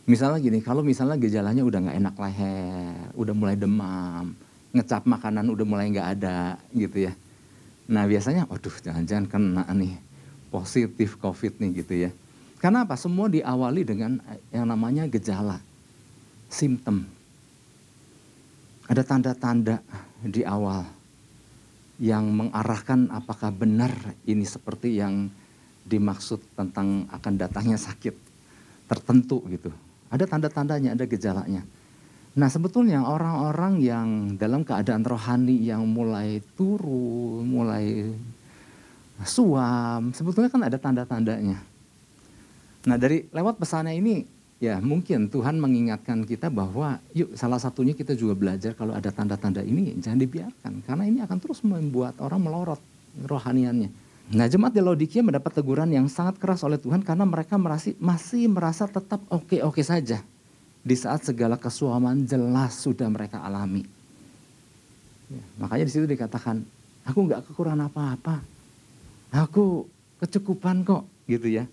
Misalnya 0.04 0.36
gini, 0.36 0.60
kalau 0.60 0.84
misalnya 0.84 1.16
gejalanya 1.16 1.64
udah 1.64 1.78
nggak 1.80 1.96
enak 1.96 2.14
leher, 2.20 3.08
udah 3.16 3.32
mulai 3.32 3.56
demam, 3.56 4.36
ngecap 4.74 5.06
makanan 5.06 5.46
udah 5.54 5.62
mulai 5.62 5.86
nggak 5.94 6.08
ada 6.18 6.58
gitu 6.74 7.06
ya. 7.06 7.12
Nah 7.86 8.04
biasanya, 8.10 8.50
waduh 8.50 8.74
jangan-jangan 8.82 9.26
kena 9.30 9.64
nih 9.70 9.94
positif 10.50 11.14
COVID 11.22 11.62
nih 11.62 11.70
gitu 11.80 11.94
ya. 12.08 12.10
Karena 12.58 12.82
apa? 12.82 12.98
Semua 12.98 13.30
diawali 13.30 13.86
dengan 13.86 14.18
yang 14.50 14.66
namanya 14.66 15.06
gejala, 15.06 15.62
simptom. 16.50 17.06
Ada 18.90 19.04
tanda-tanda 19.04 19.80
di 20.24 20.42
awal 20.44 20.84
yang 22.02 22.26
mengarahkan 22.34 23.12
apakah 23.12 23.54
benar 23.54 23.92
ini 24.26 24.42
seperti 24.42 24.98
yang 24.98 25.30
dimaksud 25.84 26.40
tentang 26.56 27.06
akan 27.12 27.34
datangnya 27.36 27.76
sakit 27.76 28.16
tertentu 28.88 29.44
gitu. 29.52 29.70
Ada 30.08 30.24
tanda-tandanya, 30.24 30.96
ada 30.96 31.04
gejalanya. 31.04 31.62
Nah 32.34 32.50
sebetulnya 32.50 33.06
orang-orang 33.06 33.78
yang 33.78 34.08
dalam 34.34 34.66
keadaan 34.66 35.06
rohani 35.06 35.54
yang 35.54 35.86
mulai 35.86 36.42
turun, 36.58 37.46
mulai 37.46 38.10
suam, 39.22 40.10
sebetulnya 40.10 40.50
kan 40.50 40.66
ada 40.66 40.74
tanda-tandanya. 40.74 41.62
Nah 42.90 42.96
dari 42.98 43.30
lewat 43.30 43.62
pesannya 43.62 43.94
ini 43.94 44.26
ya 44.58 44.82
mungkin 44.82 45.30
Tuhan 45.30 45.62
mengingatkan 45.62 46.26
kita 46.26 46.50
bahwa 46.50 46.98
yuk 47.14 47.38
salah 47.38 47.62
satunya 47.62 47.94
kita 47.94 48.18
juga 48.18 48.34
belajar 48.34 48.74
kalau 48.74 48.98
ada 48.98 49.14
tanda-tanda 49.14 49.62
ini 49.62 49.94
jangan 50.02 50.18
dibiarkan. 50.18 50.82
Karena 50.82 51.06
ini 51.06 51.22
akan 51.22 51.38
terus 51.38 51.62
membuat 51.62 52.18
orang 52.18 52.42
melorot 52.42 52.82
rohaniannya. 53.30 53.94
Nah 54.34 54.50
jemaat 54.50 54.74
di 54.74 54.82
Laodikia 54.82 55.22
mendapat 55.22 55.54
teguran 55.54 55.86
yang 55.94 56.10
sangat 56.10 56.42
keras 56.42 56.66
oleh 56.66 56.82
Tuhan 56.82 57.06
karena 57.06 57.22
mereka 57.22 57.54
merasi, 57.54 57.94
masih 58.02 58.50
merasa 58.50 58.90
tetap 58.90 59.22
oke-oke 59.30 59.86
saja 59.86 60.26
di 60.84 60.92
saat 60.94 61.24
segala 61.24 61.56
kesuaman 61.56 62.28
jelas 62.28 62.76
sudah 62.76 63.08
mereka 63.08 63.40
alami. 63.40 63.80
Ya, 65.32 65.42
makanya 65.56 65.88
di 65.88 65.92
situ 65.96 66.04
dikatakan, 66.04 66.60
aku 67.08 67.18
nggak 67.24 67.48
kekurangan 67.48 67.88
apa-apa, 67.88 68.44
aku 69.32 69.88
kecukupan 70.20 70.84
kok, 70.84 71.08
gitu 71.24 71.48
ya. 71.48 71.64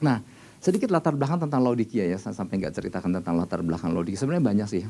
Nah, 0.00 0.24
sedikit 0.64 0.88
latar 0.88 1.12
belakang 1.12 1.44
tentang 1.44 1.60
Laodikia 1.60 2.08
ya, 2.08 2.16
saya 2.16 2.32
sampai 2.32 2.56
nggak 2.64 2.72
ceritakan 2.72 3.20
tentang 3.20 3.36
latar 3.36 3.60
belakang 3.60 3.92
Laodikia. 3.92 4.24
Sebenarnya 4.24 4.44
banyak 4.48 4.68
sih. 4.72 4.82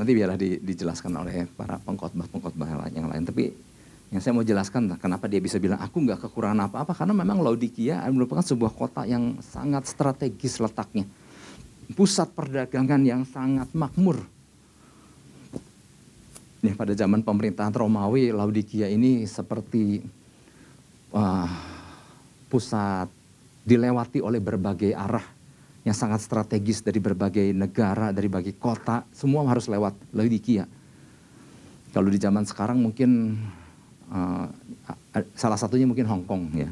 Nanti 0.00 0.16
biarlah 0.16 0.40
di, 0.40 0.56
dijelaskan 0.64 1.12
oleh 1.20 1.44
para 1.52 1.76
pengkhotbah-pengkhotbah 1.84 2.88
yang 2.96 3.12
lain. 3.12 3.28
Tapi 3.28 3.52
Yang 4.10 4.20
saya 4.26 4.32
mau 4.34 4.42
jelaskan 4.42 4.90
kenapa 4.98 5.30
dia 5.30 5.38
bisa 5.38 5.62
bilang 5.62 5.78
aku 5.78 6.02
nggak 6.02 6.26
kekurangan 6.26 6.66
apa-apa 6.66 6.98
karena 6.98 7.14
memang 7.14 7.38
Laodikia 7.46 8.02
merupakan 8.10 8.42
sebuah 8.42 8.74
kota 8.74 9.06
yang 9.06 9.38
sangat 9.38 9.86
strategis 9.86 10.58
letaknya. 10.58 11.06
Pusat 11.94 12.34
perdagangan 12.34 13.02
yang 13.06 13.22
sangat 13.22 13.70
makmur. 13.70 14.18
Ya, 16.60 16.74
pada 16.76 16.92
zaman 16.92 17.22
pemerintahan 17.22 17.72
Romawi, 17.72 18.34
Laodikia 18.34 18.90
ini 18.90 19.24
seperti 19.24 20.02
uh, 21.14 21.48
pusat 22.50 23.08
dilewati 23.62 24.18
oleh 24.18 24.42
berbagai 24.42 24.90
arah 24.90 25.24
yang 25.86 25.96
sangat 25.96 26.20
strategis 26.20 26.82
dari 26.82 26.98
berbagai 27.00 27.54
negara, 27.54 28.10
dari 28.10 28.26
berbagai 28.26 28.58
kota, 28.58 29.06
semua 29.14 29.46
harus 29.48 29.70
lewat 29.70 29.94
Laodikia. 30.12 30.66
Kalau 31.90 32.10
di 32.12 32.18
zaman 32.20 32.44
sekarang 32.44 32.78
mungkin 32.78 33.40
uh, 34.10 34.46
salah 35.34 35.58
satunya 35.58 35.86
mungkin 35.86 36.06
Hong 36.06 36.24
Kong 36.26 36.50
ya. 36.54 36.70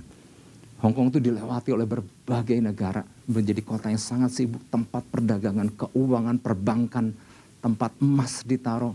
Hong 0.78 0.94
Kong 0.94 1.10
itu 1.10 1.18
dilewati 1.18 1.74
oleh 1.74 1.86
berbagai 1.90 2.62
negara, 2.62 3.02
menjadi 3.26 3.62
kota 3.66 3.90
yang 3.90 3.98
sangat 3.98 4.30
sibuk, 4.30 4.62
tempat 4.70 5.02
perdagangan, 5.10 5.74
keuangan, 5.74 6.36
perbankan, 6.38 7.10
tempat 7.58 7.90
emas 7.98 8.46
ditaruh. 8.46 8.94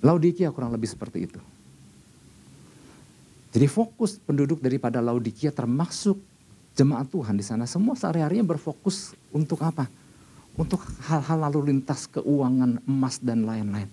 Laodikia 0.00 0.48
kurang 0.50 0.72
lebih 0.72 0.88
seperti 0.88 1.28
itu. 1.28 1.40
Jadi 3.52 3.66
fokus 3.68 4.16
penduduk 4.20 4.60
daripada 4.60 5.00
Laodikia 5.00 5.52
termasuk 5.52 6.20
jemaat 6.76 7.08
Tuhan 7.08 7.36
di 7.36 7.44
sana 7.44 7.64
semua 7.64 7.96
sehari-harinya 7.96 8.44
berfokus 8.56 9.16
untuk 9.32 9.64
apa? 9.64 9.88
Untuk 10.56 10.80
hal-hal 11.08 11.44
lalu 11.48 11.72
lintas 11.72 12.08
keuangan 12.08 12.80
emas 12.84 13.20
dan 13.20 13.44
lain-lain. 13.44 13.88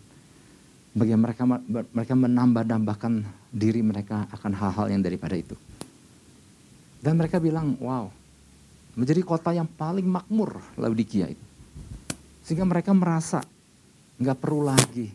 Bagi 0.93 1.17
mereka 1.17 1.43
mereka 1.69 2.13
menambah-nambahkan 2.13 3.13
diri 3.49 3.81
mereka 3.81 4.29
akan 4.29 4.51
hal-hal 4.53 4.85
yang 4.93 5.01
daripada 5.01 5.33
itu. 5.33 5.57
Dan 7.01 7.17
mereka 7.17 7.41
bilang, 7.41 7.75
wow, 7.81 8.07
menjadi 8.93 9.21
kota 9.25 9.51
yang 9.51 9.67
paling 9.67 10.05
makmur 10.05 10.61
Laodikia 10.77 11.33
itu. 11.33 11.45
Sehingga 12.45 12.63
mereka 12.63 12.93
merasa 12.93 13.41
nggak 14.21 14.37
perlu 14.37 14.69
lagi 14.69 15.09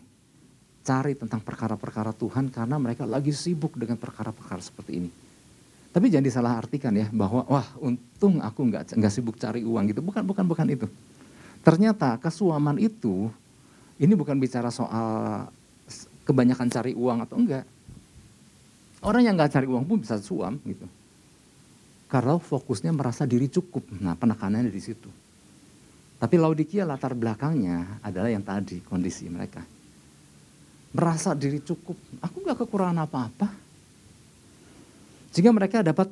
cari 0.83 1.13
tentang 1.15 1.39
perkara-perkara 1.39 2.11
Tuhan 2.17 2.49
karena 2.51 2.75
mereka 2.81 3.05
lagi 3.05 3.31
sibuk 3.31 3.77
dengan 3.77 3.95
perkara-perkara 3.95 4.59
seperti 4.59 4.91
ini. 4.99 5.09
Tapi 5.89 6.05
jangan 6.09 6.25
disalah 6.25 6.53
artikan 6.57 6.93
ya 6.93 7.09
bahwa 7.09 7.45
wah 7.49 7.65
untung 7.81 8.37
aku 8.41 8.69
nggak 8.69 8.93
nggak 8.93 9.13
sibuk 9.13 9.37
cari 9.41 9.65
uang 9.65 9.89
gitu. 9.89 10.01
Bukan 10.05 10.21
bukan 10.25 10.45
bukan 10.45 10.67
itu. 10.69 10.85
Ternyata 11.65 12.17
kesuaman 12.21 12.77
itu 12.77 13.29
ini 13.97 14.13
bukan 14.13 14.37
bicara 14.37 14.69
soal 14.69 15.49
kebanyakan 16.29 16.69
cari 16.69 16.93
uang 16.93 17.25
atau 17.25 17.35
enggak. 17.41 17.65
Orang 19.01 19.25
yang 19.25 19.33
nggak 19.33 19.49
cari 19.49 19.65
uang 19.65 19.89
pun 19.89 19.97
bisa 20.05 20.21
suam 20.21 20.61
gitu. 20.61 20.85
Karena 22.05 22.37
fokusnya 22.37 22.93
merasa 22.93 23.25
diri 23.25 23.49
cukup. 23.49 23.97
Nah 23.97 24.13
penekanannya 24.13 24.69
di 24.69 24.81
situ. 24.81 25.09
Tapi 26.19 26.35
Laodikia 26.37 26.85
latar 26.85 27.17
belakangnya 27.17 28.03
adalah 28.05 28.29
yang 28.29 28.45
tadi 28.45 28.83
kondisi 28.85 29.25
mereka. 29.31 29.63
Merasa 30.93 31.33
diri 31.33 31.63
cukup. 31.63 31.97
Aku 32.21 32.45
nggak 32.45 32.65
kekurangan 32.65 33.07
apa-apa. 33.07 33.47
Sehingga 35.33 35.53
mereka 35.53 35.81
dapat 35.81 36.11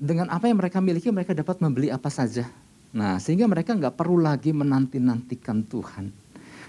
dengan 0.00 0.32
apa 0.32 0.48
yang 0.48 0.56
mereka 0.56 0.80
miliki 0.80 1.12
mereka 1.12 1.36
dapat 1.36 1.60
membeli 1.60 1.92
apa 1.92 2.08
saja. 2.08 2.48
Nah 2.96 3.20
sehingga 3.20 3.44
mereka 3.44 3.76
nggak 3.76 3.92
perlu 3.92 4.24
lagi 4.24 4.56
menanti-nantikan 4.56 5.68
Tuhan. 5.68 6.25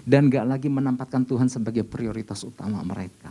Dan 0.08 0.32
nggak 0.32 0.48
lagi 0.48 0.72
menempatkan 0.72 1.28
Tuhan 1.28 1.52
sebagai 1.52 1.84
prioritas 1.84 2.40
utama 2.40 2.80
mereka. 2.80 3.28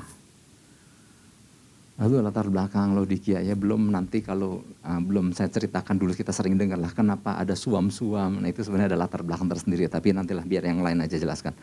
Lalu 1.98 2.22
latar 2.22 2.46
belakang 2.46 2.94
Laodikia 2.94 3.42
ya 3.42 3.58
belum 3.58 3.90
nanti 3.90 4.22
kalau 4.22 4.62
uh, 4.86 5.02
belum 5.02 5.34
saya 5.34 5.50
ceritakan 5.50 5.98
dulu 5.98 6.14
kita 6.14 6.30
sering 6.30 6.54
dengar 6.54 6.78
lah 6.78 6.94
kenapa 6.94 7.34
ada 7.42 7.58
suam-suam. 7.58 8.38
Nah 8.38 8.46
itu 8.46 8.62
sebenarnya 8.62 8.94
ada 8.94 9.02
latar 9.02 9.26
belakang 9.26 9.50
tersendiri 9.50 9.90
tapi 9.90 10.14
nantilah 10.14 10.46
biar 10.46 10.70
yang 10.70 10.86
lain 10.86 11.02
aja 11.02 11.18
jelaskan. 11.18 11.58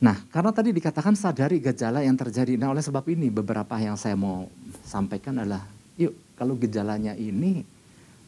Nah 0.00 0.16
karena 0.32 0.56
tadi 0.56 0.72
dikatakan 0.72 1.12
sadari 1.20 1.60
gejala 1.60 2.00
yang 2.00 2.16
terjadi. 2.16 2.56
Nah 2.56 2.72
oleh 2.72 2.80
sebab 2.80 3.04
ini 3.12 3.28
beberapa 3.28 3.76
yang 3.76 4.00
saya 4.00 4.16
mau 4.16 4.48
sampaikan 4.80 5.36
adalah 5.36 5.68
yuk 6.00 6.16
kalau 6.40 6.56
gejalanya 6.56 7.12
ini 7.12 7.60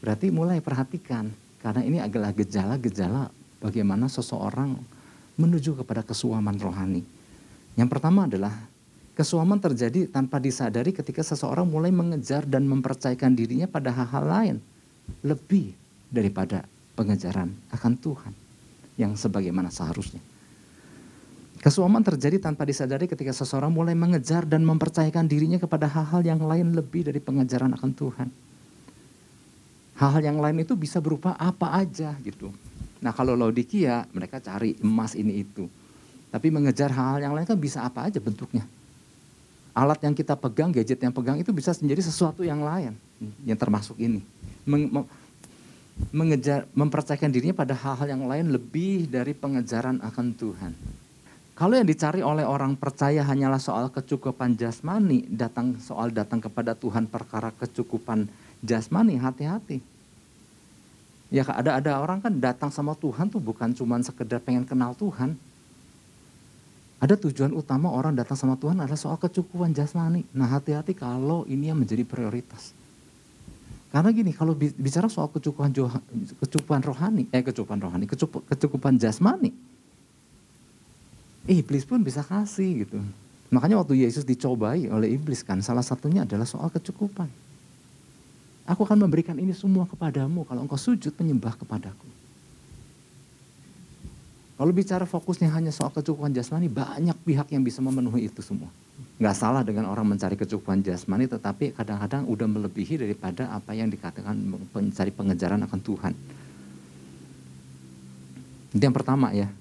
berarti 0.05 0.29
mulai 0.29 0.61
perhatikan. 0.61 1.33
Karena 1.65 1.81
ini 1.81 2.05
adalah 2.05 2.37
gejala-gejala 2.37 3.33
bagaimana 3.65 4.13
seseorang 4.13 4.96
menuju 5.37 5.81
kepada 5.85 6.05
kesuaman 6.05 6.57
rohani. 6.59 7.05
Yang 7.77 7.89
pertama 7.93 8.25
adalah 8.25 8.57
Kesuaman 9.17 9.57
terjadi 9.57 10.13
tanpa 10.13 10.37
disadari 10.37 10.93
ketika 10.93 11.25
seseorang 11.25 11.65
mulai 11.65 11.89
mengejar 11.89 12.45
dan 12.45 12.69
mempercayakan 12.69 13.33
dirinya 13.33 13.65
pada 13.65 13.89
hal-hal 13.89 14.25
lain. 14.29 14.57
Lebih 15.25 15.73
daripada 16.13 16.69
pengejaran 16.93 17.49
akan 17.73 17.93
Tuhan 17.97 18.33
yang 19.01 19.17
sebagaimana 19.17 19.73
seharusnya. 19.73 20.21
Kesuaman 21.65 22.05
terjadi 22.05 22.37
tanpa 22.37 22.69
disadari 22.69 23.09
ketika 23.09 23.33
seseorang 23.33 23.73
mulai 23.73 23.97
mengejar 23.97 24.45
dan 24.45 24.61
mempercayakan 24.69 25.25
dirinya 25.25 25.57
kepada 25.57 25.89
hal-hal 25.89 26.21
yang 26.21 26.45
lain 26.45 26.77
lebih 26.77 27.09
dari 27.09 27.17
pengejaran 27.17 27.73
akan 27.73 27.91
Tuhan. 27.97 28.29
Hal-hal 29.97 30.23
yang 30.29 30.37
lain 30.45 30.61
itu 30.61 30.77
bisa 30.77 31.01
berupa 31.01 31.33
apa 31.41 31.73
aja 31.73 32.13
gitu. 32.21 32.53
Nah 33.07 33.15
kalau 33.15 33.39
Laodikia 33.39 34.11
mereka 34.11 34.43
cari 34.43 34.75
emas 34.83 35.15
ini 35.15 35.47
itu. 35.47 35.71
Tapi 36.35 36.51
mengejar 36.51 36.91
hal-hal 36.91 37.31
yang 37.31 37.35
lain 37.39 37.47
kan 37.47 37.55
bisa 37.55 37.87
apa 37.87 38.11
aja 38.11 38.19
bentuknya 38.19 38.67
alat 39.77 40.01
yang 40.01 40.17
kita 40.17 40.33
pegang, 40.33 40.73
gadget 40.73 40.97
yang 41.05 41.13
pegang 41.13 41.37
itu 41.37 41.53
bisa 41.53 41.77
menjadi 41.85 42.09
sesuatu 42.09 42.41
yang 42.41 42.65
lain 42.65 42.97
yang 43.45 43.61
termasuk 43.61 44.01
ini. 44.01 44.25
Meng, 44.65 44.89
mengejar, 46.09 46.65
mempercayakan 46.73 47.29
dirinya 47.29 47.53
pada 47.53 47.77
hal-hal 47.77 48.09
yang 48.09 48.25
lain 48.25 48.57
lebih 48.57 49.05
dari 49.05 49.37
pengejaran 49.37 50.01
akan 50.01 50.27
Tuhan. 50.33 50.73
Kalau 51.57 51.73
yang 51.77 51.89
dicari 51.89 52.21
oleh 52.25 52.45
orang 52.45 52.77
percaya 52.77 53.25
hanyalah 53.25 53.61
soal 53.61 53.93
kecukupan 53.93 54.57
jasmani, 54.57 55.29
datang 55.29 55.77
soal 55.81 56.13
datang 56.13 56.41
kepada 56.41 56.73
Tuhan 56.73 57.09
perkara 57.09 57.53
kecukupan 57.53 58.29
jasmani, 58.65 59.21
hati-hati. 59.21 59.81
Ya 61.27 61.43
ada 61.43 61.83
ada 61.83 61.99
orang 61.99 62.23
kan 62.23 62.33
datang 62.39 62.71
sama 62.71 62.95
Tuhan 62.95 63.27
tuh 63.27 63.43
bukan 63.43 63.75
cuma 63.75 63.99
sekedar 63.99 64.39
pengen 64.39 64.63
kenal 64.63 64.95
Tuhan, 64.95 65.35
ada 67.03 67.15
tujuan 67.19 67.51
utama 67.53 67.91
orang 67.91 68.15
datang 68.15 68.39
sama 68.39 68.55
Tuhan 68.57 68.79
adalah 68.79 68.97
soal 68.97 69.19
kecukupan 69.19 69.75
jasmani. 69.75 70.23
Nah 70.31 70.49
hati-hati 70.49 70.95
kalau 70.95 71.43
ini 71.51 71.69
yang 71.69 71.77
menjadi 71.83 72.07
prioritas. 72.07 72.73
Karena 73.91 74.13
gini, 74.13 74.35
kalau 74.35 74.53
bicara 74.57 75.09
soal 75.09 75.31
kecukupan 75.33 75.73
kecukupan 76.43 76.81
rohani, 76.85 77.31
eh 77.33 77.41
kecukupan 77.41 77.81
rohani, 77.81 78.05
kecukupan 78.51 79.01
jasmani, 79.01 79.55
iblis 81.49 81.87
pun 81.87 82.03
bisa 82.03 82.21
kasih 82.21 82.85
gitu. 82.85 82.99
Makanya 83.49 83.79
waktu 83.79 84.03
Yesus 84.05 84.27
dicobai 84.27 84.91
oleh 84.91 85.15
iblis 85.17 85.41
kan, 85.47 85.63
salah 85.63 85.87
satunya 85.87 86.27
adalah 86.27 86.45
soal 86.45 86.69
kecukupan. 86.69 87.31
Aku 88.67 88.83
akan 88.83 89.07
memberikan 89.07 89.39
ini 89.39 89.55
semua 89.55 89.87
kepadamu 89.87 90.43
kalau 90.43 90.67
engkau 90.67 90.75
sujud 90.75 91.15
menyembah 91.15 91.55
kepadaku. 91.55 92.07
Kalau 94.57 94.73
bicara 94.73 95.05
fokusnya 95.05 95.53
hanya 95.53 95.69
soal 95.69 95.93
kecukupan 95.93 96.33
jasmani, 96.33 96.67
banyak 96.67 97.15
pihak 97.23 97.53
yang 97.53 97.61
bisa 97.63 97.85
memenuhi 97.85 98.27
itu 98.27 98.41
semua. 98.41 98.73
Nggak 99.21 99.37
salah 99.37 99.61
dengan 99.61 99.87
orang 99.93 100.17
mencari 100.17 100.33
kecukupan 100.33 100.81
jasmani, 100.81 101.29
tetapi 101.29 101.77
kadang-kadang 101.77 102.25
udah 102.25 102.49
melebihi 102.49 103.05
daripada 103.05 103.53
apa 103.53 103.77
yang 103.77 103.93
dikatakan 103.93 104.33
mencari 104.73 105.13
pengejaran 105.13 105.61
akan 105.61 105.81
Tuhan. 105.85 106.13
Itu 108.73 108.83
yang 108.83 108.97
pertama 108.97 109.31
ya. 109.37 109.53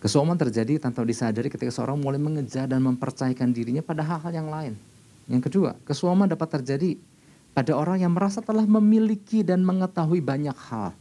Kesuaman 0.00 0.40
terjadi 0.40 0.80
tanpa 0.80 1.04
disadari 1.04 1.52
ketika 1.52 1.72
seorang 1.72 2.00
mulai 2.00 2.16
mengejar 2.20 2.64
dan 2.64 2.80
mempercayakan 2.84 3.52
dirinya 3.52 3.84
pada 3.84 4.00
hal-hal 4.00 4.32
yang 4.32 4.48
lain. 4.48 4.72
Yang 5.28 5.52
kedua, 5.52 5.76
kesuaman 5.84 6.24
dapat 6.24 6.60
terjadi 6.60 6.96
pada 7.56 7.72
orang 7.72 8.04
yang 8.04 8.12
merasa 8.12 8.44
telah 8.44 8.68
memiliki 8.68 9.40
dan 9.40 9.64
mengetahui 9.64 10.20
banyak 10.20 10.54
hal 10.68 10.92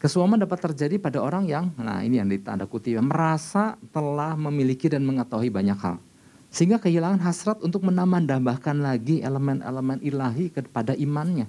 Kesuaman 0.00 0.40
dapat 0.40 0.64
terjadi 0.64 0.96
pada 0.96 1.20
orang 1.20 1.44
yang, 1.44 1.68
nah 1.76 2.00
ini 2.00 2.16
yang 2.16 2.24
ditanda 2.24 2.64
kutip, 2.64 2.96
merasa 3.04 3.76
telah 3.92 4.32
memiliki 4.32 4.88
dan 4.88 5.04
mengetahui 5.04 5.52
banyak 5.52 5.76
hal. 5.76 6.00
Sehingga 6.48 6.80
kehilangan 6.80 7.20
hasrat 7.20 7.60
untuk 7.60 7.84
menambah-tambahkan 7.84 8.80
lagi 8.80 9.20
elemen-elemen 9.20 10.00
ilahi 10.00 10.48
kepada 10.48 10.96
imannya. 10.96 11.44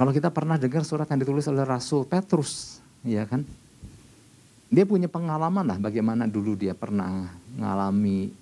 Kalau 0.00 0.16
kita 0.16 0.32
pernah 0.32 0.56
dengar 0.56 0.80
surat 0.80 1.04
yang 1.12 1.20
ditulis 1.20 1.44
oleh 1.44 1.60
Rasul 1.60 2.08
Petrus, 2.08 2.80
ya 3.04 3.28
kan? 3.28 3.44
Dia 4.72 4.88
punya 4.88 5.12
pengalaman 5.12 5.62
lah 5.62 5.76
bagaimana 5.76 6.24
dulu 6.24 6.56
dia 6.56 6.72
pernah 6.72 7.36
mengalami 7.52 8.32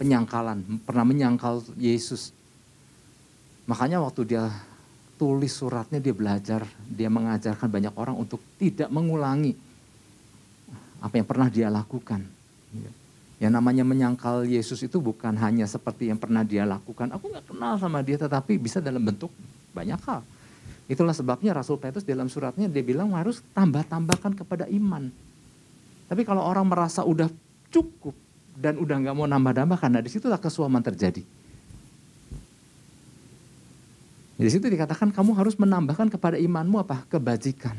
penyangkalan, 0.00 0.80
pernah 0.88 1.04
menyangkal 1.04 1.60
Yesus. 1.76 2.32
Makanya 3.68 4.00
waktu 4.00 4.32
dia 4.32 4.48
tulis 5.20 5.52
suratnya 5.52 6.00
dia 6.00 6.16
belajar, 6.16 6.64
dia 6.88 7.12
mengajarkan 7.12 7.68
banyak 7.68 7.92
orang 7.92 8.16
untuk 8.16 8.40
tidak 8.56 8.88
mengulangi 8.88 9.52
apa 11.04 11.20
yang 11.20 11.28
pernah 11.28 11.52
dia 11.52 11.68
lakukan. 11.68 12.24
Yang 13.36 13.52
namanya 13.52 13.84
menyangkal 13.84 14.48
Yesus 14.48 14.80
itu 14.80 14.96
bukan 15.00 15.36
hanya 15.36 15.68
seperti 15.68 16.08
yang 16.08 16.16
pernah 16.16 16.40
dia 16.44 16.64
lakukan. 16.64 17.12
Aku 17.12 17.28
nggak 17.28 17.52
kenal 17.52 17.76
sama 17.76 18.00
dia, 18.00 18.16
tetapi 18.16 18.56
bisa 18.56 18.80
dalam 18.80 19.04
bentuk 19.04 19.28
banyak 19.76 20.00
hal. 20.08 20.24
Itulah 20.88 21.12
sebabnya 21.12 21.52
Rasul 21.52 21.76
Petrus 21.76 22.08
dalam 22.08 22.32
suratnya 22.32 22.72
dia 22.72 22.84
bilang 22.84 23.12
harus 23.12 23.44
tambah-tambahkan 23.52 24.32
kepada 24.32 24.64
iman. 24.68 25.12
Tapi 26.08 26.24
kalau 26.24 26.42
orang 26.42 26.66
merasa 26.66 27.04
udah 27.04 27.30
cukup 27.70 28.16
dan 28.60 28.76
udah 28.76 28.96
nggak 29.00 29.14
mau 29.16 29.24
nambah-nambah, 29.24 29.80
karena 29.80 30.04
di 30.04 30.12
situlah 30.12 30.36
kesuaman 30.36 30.84
terjadi. 30.84 31.24
Di 34.40 34.48
situ 34.48 34.72
dikatakan 34.72 35.12
kamu 35.12 35.36
harus 35.36 35.52
menambahkan 35.56 36.08
kepada 36.08 36.40
imanmu 36.40 36.80
apa? 36.80 37.04
Kebajikan. 37.08 37.76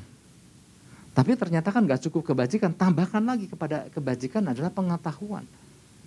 Tapi 1.12 1.36
ternyata 1.36 1.74
kan 1.74 1.84
gak 1.84 2.08
cukup 2.08 2.32
kebajikan, 2.32 2.72
tambahkan 2.72 3.20
lagi 3.20 3.50
kepada 3.50 3.90
kebajikan 3.92 4.46
adalah 4.48 4.72
pengetahuan. 4.72 5.44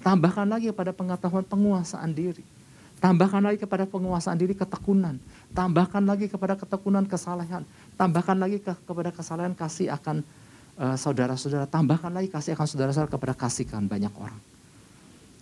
Tambahkan 0.01 0.49
lagi 0.49 0.73
kepada 0.73 0.97
pengetahuan 0.97 1.45
penguasaan 1.45 2.15
diri. 2.15 2.41
Tambahkan 3.03 3.45
lagi 3.45 3.61
kepada 3.61 3.85
penguasaan 3.85 4.39
diri 4.39 4.57
ketekunan. 4.57 5.21
Tambahkan 5.53 6.07
lagi 6.09 6.31
kepada 6.31 6.57
ketekunan 6.57 7.05
kesalehan. 7.05 7.69
Tambahkan 8.01 8.39
lagi 8.39 8.65
ke, 8.65 8.73
kepada 8.73 9.13
kesalehan 9.13 9.53
kasih 9.53 9.93
akan 9.93 10.25
uh, 10.81 10.97
saudara-saudara. 10.97 11.69
Tambahkan 11.69 12.15
lagi 12.15 12.33
kasih 12.33 12.57
akan 12.57 12.65
saudara-saudara 12.65 13.11
kepada 13.13 13.35
kasihkan 13.37 13.85
banyak 13.85 14.13
orang. 14.17 14.54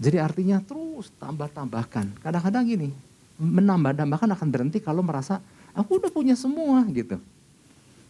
Jadi 0.03 0.19
artinya 0.19 0.59
terus 0.59 1.15
tambah-tambahkan. 1.23 2.19
Kadang-kadang 2.19 2.67
gini, 2.67 2.91
menambah-tambahkan 3.39 4.35
akan 4.35 4.49
berhenti 4.51 4.83
kalau 4.83 5.07
merasa 5.07 5.39
aku 5.79 6.03
udah 6.03 6.11
punya 6.11 6.35
semua 6.35 6.83
gitu. 6.91 7.23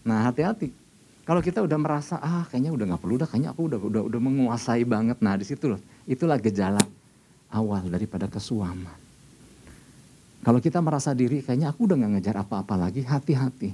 Nah 0.09 0.33
hati-hati 0.33 0.73
kalau 1.23 1.39
kita 1.39 1.63
udah 1.63 1.79
merasa 1.79 2.19
ah 2.19 2.43
kayaknya 2.51 2.75
udah 2.75 2.85
nggak 2.95 3.03
perlu 3.03 3.15
dah, 3.15 3.29
kayaknya 3.31 3.55
aku 3.55 3.71
udah 3.71 3.79
udah 3.79 4.03
udah 4.11 4.21
menguasai 4.21 4.83
banget. 4.83 5.23
Nah 5.23 5.39
di 5.39 5.47
situ 5.47 5.71
loh, 5.71 5.81
itulah 6.03 6.35
gejala 6.43 6.83
awal 7.55 7.87
daripada 7.87 8.27
kesuaman. 8.27 8.99
Kalau 10.43 10.59
kita 10.59 10.83
merasa 10.83 11.15
diri 11.15 11.39
kayaknya 11.39 11.71
aku 11.71 11.87
udah 11.87 11.95
nggak 11.95 12.13
ngejar 12.19 12.37
apa-apa 12.43 12.75
lagi, 12.75 13.07
hati-hati. 13.07 13.71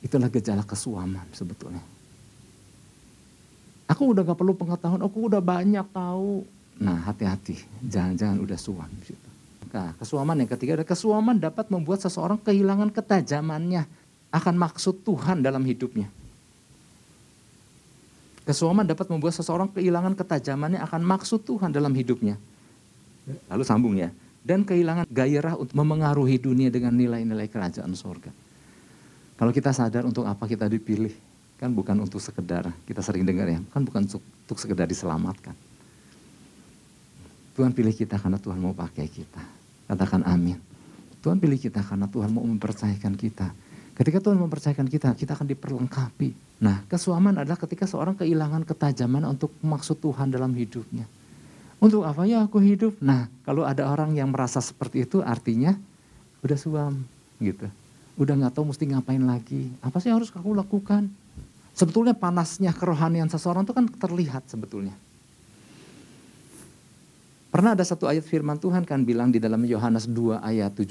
Itulah 0.00 0.32
gejala 0.32 0.64
kesuaman 0.64 1.28
sebetulnya. 1.36 1.84
Aku 3.88 4.12
udah 4.12 4.20
gak 4.20 4.36
perlu 4.36 4.52
pengetahuan, 4.52 5.00
aku 5.00 5.32
udah 5.32 5.40
banyak 5.40 5.86
tahu. 5.90 6.44
Nah 6.78 7.08
hati-hati, 7.08 7.56
jangan-jangan 7.82 8.38
udah 8.38 8.58
suam. 8.60 8.90
Nah, 9.68 9.92
kesuaman 10.00 10.36
yang 10.40 10.50
ketiga 10.56 10.80
ada 10.80 10.86
kesuaman 10.86 11.36
dapat 11.36 11.68
membuat 11.68 12.00
seseorang 12.00 12.40
kehilangan 12.40 12.88
ketajamannya 12.88 13.84
akan 14.32 14.54
maksud 14.56 15.04
Tuhan 15.04 15.44
dalam 15.44 15.60
hidupnya. 15.64 16.08
Kesuaman 18.48 18.88
dapat 18.88 19.12
membuat 19.12 19.36
seseorang 19.36 19.68
kehilangan 19.68 20.16
ketajamannya 20.16 20.80
akan 20.80 21.02
maksud 21.04 21.44
Tuhan 21.44 21.68
dalam 21.68 21.92
hidupnya. 21.92 22.40
Lalu 23.52 23.64
sambung 23.64 23.92
ya. 24.00 24.08
Dan 24.40 24.64
kehilangan 24.64 25.04
gairah 25.04 25.52
untuk 25.60 25.76
memengaruhi 25.76 26.40
dunia 26.40 26.72
dengan 26.72 26.96
nilai-nilai 26.96 27.44
kerajaan 27.52 27.92
sorga. 27.92 28.32
Kalau 29.36 29.52
kita 29.52 29.76
sadar 29.76 30.08
untuk 30.08 30.24
apa 30.24 30.48
kita 30.48 30.64
dipilih, 30.64 31.12
kan 31.58 31.74
bukan 31.74 31.98
untuk 31.98 32.22
sekedar, 32.22 32.70
kita 32.86 33.02
sering 33.02 33.26
dengar 33.26 33.50
ya, 33.50 33.60
kan 33.74 33.82
bukan 33.82 34.06
untuk, 34.06 34.22
sekedar 34.58 34.86
diselamatkan. 34.86 35.52
Tuhan 37.58 37.74
pilih 37.74 37.92
kita 37.92 38.16
karena 38.16 38.38
Tuhan 38.38 38.62
mau 38.62 38.70
pakai 38.70 39.10
kita. 39.10 39.42
Katakan 39.90 40.22
amin. 40.22 40.62
Tuhan 41.18 41.42
pilih 41.42 41.58
kita 41.58 41.82
karena 41.82 42.06
Tuhan 42.06 42.30
mau 42.30 42.46
mempercayakan 42.46 43.18
kita 43.18 43.50
Ketika 43.98 44.22
Tuhan 44.22 44.38
mempercayakan 44.38 44.86
kita, 44.86 45.10
kita 45.18 45.34
akan 45.34 45.50
diperlengkapi. 45.50 46.62
Nah, 46.62 46.86
kesuaman 46.86 47.42
adalah 47.42 47.58
ketika 47.58 47.82
seorang 47.82 48.14
kehilangan 48.14 48.62
ketajaman 48.62 49.26
untuk 49.26 49.50
maksud 49.58 49.98
Tuhan 49.98 50.30
dalam 50.30 50.54
hidupnya. 50.54 51.02
Untuk 51.82 52.06
apa 52.06 52.22
ya 52.22 52.46
aku 52.46 52.62
hidup? 52.62 52.94
Nah, 53.02 53.26
kalau 53.42 53.66
ada 53.66 53.90
orang 53.90 54.14
yang 54.14 54.30
merasa 54.30 54.62
seperti 54.62 55.02
itu 55.02 55.18
artinya 55.18 55.74
udah 56.46 56.54
suam 56.54 57.02
gitu. 57.42 57.66
Udah 58.14 58.38
nggak 58.38 58.54
tahu 58.54 58.70
mesti 58.70 58.86
ngapain 58.86 59.22
lagi. 59.26 59.66
Apa 59.82 59.98
sih 59.98 60.14
yang 60.14 60.22
harus 60.22 60.30
aku 60.30 60.54
lakukan? 60.54 61.10
Sebetulnya 61.78 62.10
panasnya 62.10 62.74
kerohanian 62.74 63.30
seseorang 63.30 63.62
itu 63.62 63.70
kan 63.70 63.86
terlihat 63.86 64.50
sebetulnya. 64.50 64.98
Pernah 67.54 67.78
ada 67.78 67.86
satu 67.86 68.10
ayat 68.10 68.26
firman 68.26 68.58
Tuhan 68.58 68.82
kan 68.82 69.06
bilang 69.06 69.30
di 69.30 69.38
dalam 69.38 69.62
Yohanes 69.62 70.10
2 70.10 70.42
ayat 70.42 70.74
17. 70.74 70.90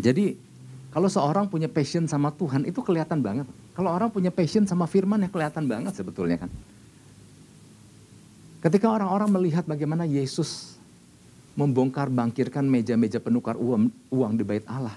Jadi 0.00 0.40
kalau 0.88 1.12
seorang 1.12 1.52
punya 1.52 1.68
passion 1.68 2.08
sama 2.08 2.32
Tuhan 2.32 2.64
itu 2.64 2.80
kelihatan 2.80 3.20
banget. 3.20 3.44
Kalau 3.76 3.92
orang 3.92 4.08
punya 4.08 4.32
passion 4.32 4.64
sama 4.64 4.88
firman 4.88 5.20
ya 5.20 5.28
kelihatan 5.28 5.68
banget 5.68 6.00
sebetulnya 6.00 6.40
kan. 6.40 6.50
Ketika 8.64 8.88
orang-orang 8.88 9.28
melihat 9.36 9.68
bagaimana 9.68 10.08
Yesus 10.08 10.80
membongkar 11.60 12.08
bangkirkan 12.08 12.64
meja-meja 12.64 13.20
penukar 13.20 13.60
uang, 13.60 13.92
uang 14.08 14.32
di 14.40 14.44
bait 14.48 14.64
Allah. 14.64 14.96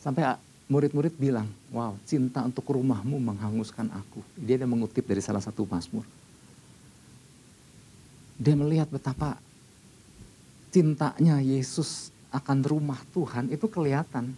Sampai 0.00 0.24
murid-murid 0.68 1.14
bilang, 1.20 1.48
wow 1.68 1.92
cinta 2.08 2.40
untuk 2.40 2.64
rumahmu 2.64 3.20
menghanguskan 3.20 3.92
aku. 3.92 4.24
Dia 4.38 4.56
ada 4.60 4.68
mengutip 4.68 5.04
dari 5.04 5.20
salah 5.20 5.44
satu 5.44 5.68
Mazmur. 5.68 6.04
Dia 8.40 8.56
melihat 8.58 8.90
betapa 8.90 9.38
cintanya 10.74 11.38
Yesus 11.38 12.10
akan 12.34 12.66
rumah 12.66 12.98
Tuhan 13.14 13.52
itu 13.54 13.70
kelihatan. 13.70 14.34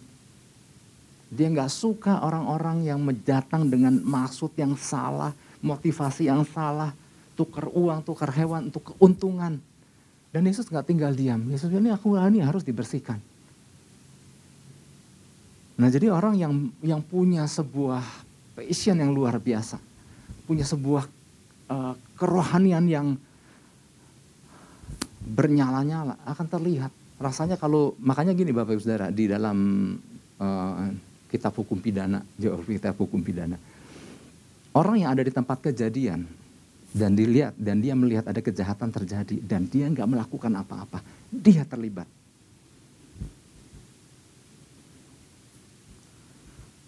Dia 1.27 1.49
nggak 1.49 1.71
suka 1.71 2.23
orang-orang 2.23 2.87
yang 2.87 3.01
mendatang 3.01 3.67
dengan 3.67 3.99
maksud 3.99 4.53
yang 4.55 4.77
salah, 4.79 5.33
motivasi 5.59 6.29
yang 6.29 6.45
salah, 6.47 6.93
tukar 7.35 7.67
uang, 7.73 8.05
tukar 8.05 8.31
hewan 8.31 8.69
untuk 8.71 8.93
keuntungan. 8.93 9.59
Dan 10.31 10.43
Yesus 10.45 10.69
nggak 10.69 10.87
tinggal 10.87 11.11
diam. 11.11 11.41
Yesus 11.49 11.73
ini 11.73 11.89
aku 11.91 12.15
ini 12.15 12.39
harus 12.39 12.61
dibersihkan. 12.61 13.17
Nah 15.77 15.87
jadi 15.93 16.09
orang 16.09 16.33
yang 16.33 16.53
yang 16.81 17.01
punya 17.05 17.45
sebuah 17.45 18.01
passion 18.57 18.97
yang 18.97 19.13
luar 19.13 19.37
biasa, 19.37 19.77
punya 20.49 20.65
sebuah 20.65 21.05
uh, 21.69 21.93
kerohanian 22.17 22.85
yang 22.89 23.07
bernyala-nyala 25.27 26.17
akan 26.25 26.47
terlihat 26.49 26.91
rasanya 27.21 27.57
kalau 27.61 27.93
makanya 28.01 28.33
gini 28.33 28.49
Bapak 28.53 28.77
Ibu 28.77 28.81
Saudara 28.81 29.13
di 29.13 29.29
dalam 29.29 29.57
uh, 30.41 30.89
kitab 31.29 31.53
hukum 31.53 31.77
pidana, 31.77 32.25
jauh 32.41 32.61
kitab 32.65 32.97
hukum 32.97 33.21
pidana. 33.21 33.61
Orang 34.73 34.97
yang 34.97 35.13
ada 35.13 35.21
di 35.21 35.33
tempat 35.33 35.61
kejadian 35.61 36.25
dan 36.89 37.13
dilihat 37.13 37.53
dan 37.53 37.81
dia 37.81 37.93
melihat 37.93 38.25
ada 38.25 38.41
kejahatan 38.41 38.89
terjadi 38.89 39.37
dan 39.45 39.69
dia 39.69 39.85
nggak 39.89 40.09
melakukan 40.09 40.53
apa-apa, 40.57 41.05
dia 41.29 41.61
terlibat. 41.69 42.09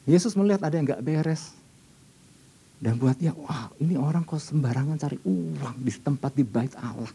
Yesus 0.09 0.33
melihat 0.33 0.65
ada 0.65 0.73
yang 0.73 0.89
nggak 0.89 1.05
beres 1.05 1.53
dan 2.81 2.97
buat 2.97 3.13
dia, 3.19 3.35
wah 3.35 3.69
ini 3.77 3.93
orang 3.99 4.25
kok 4.25 4.41
sembarangan 4.41 4.97
cari 4.97 5.21
uang 5.21 5.77
di 5.83 5.91
tempat 5.93 6.31
di 6.33 6.41
bait 6.41 6.73
Allah. 6.79 7.11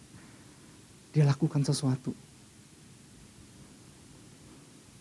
Dia 1.11 1.27
lakukan 1.27 1.67
sesuatu. 1.67 2.15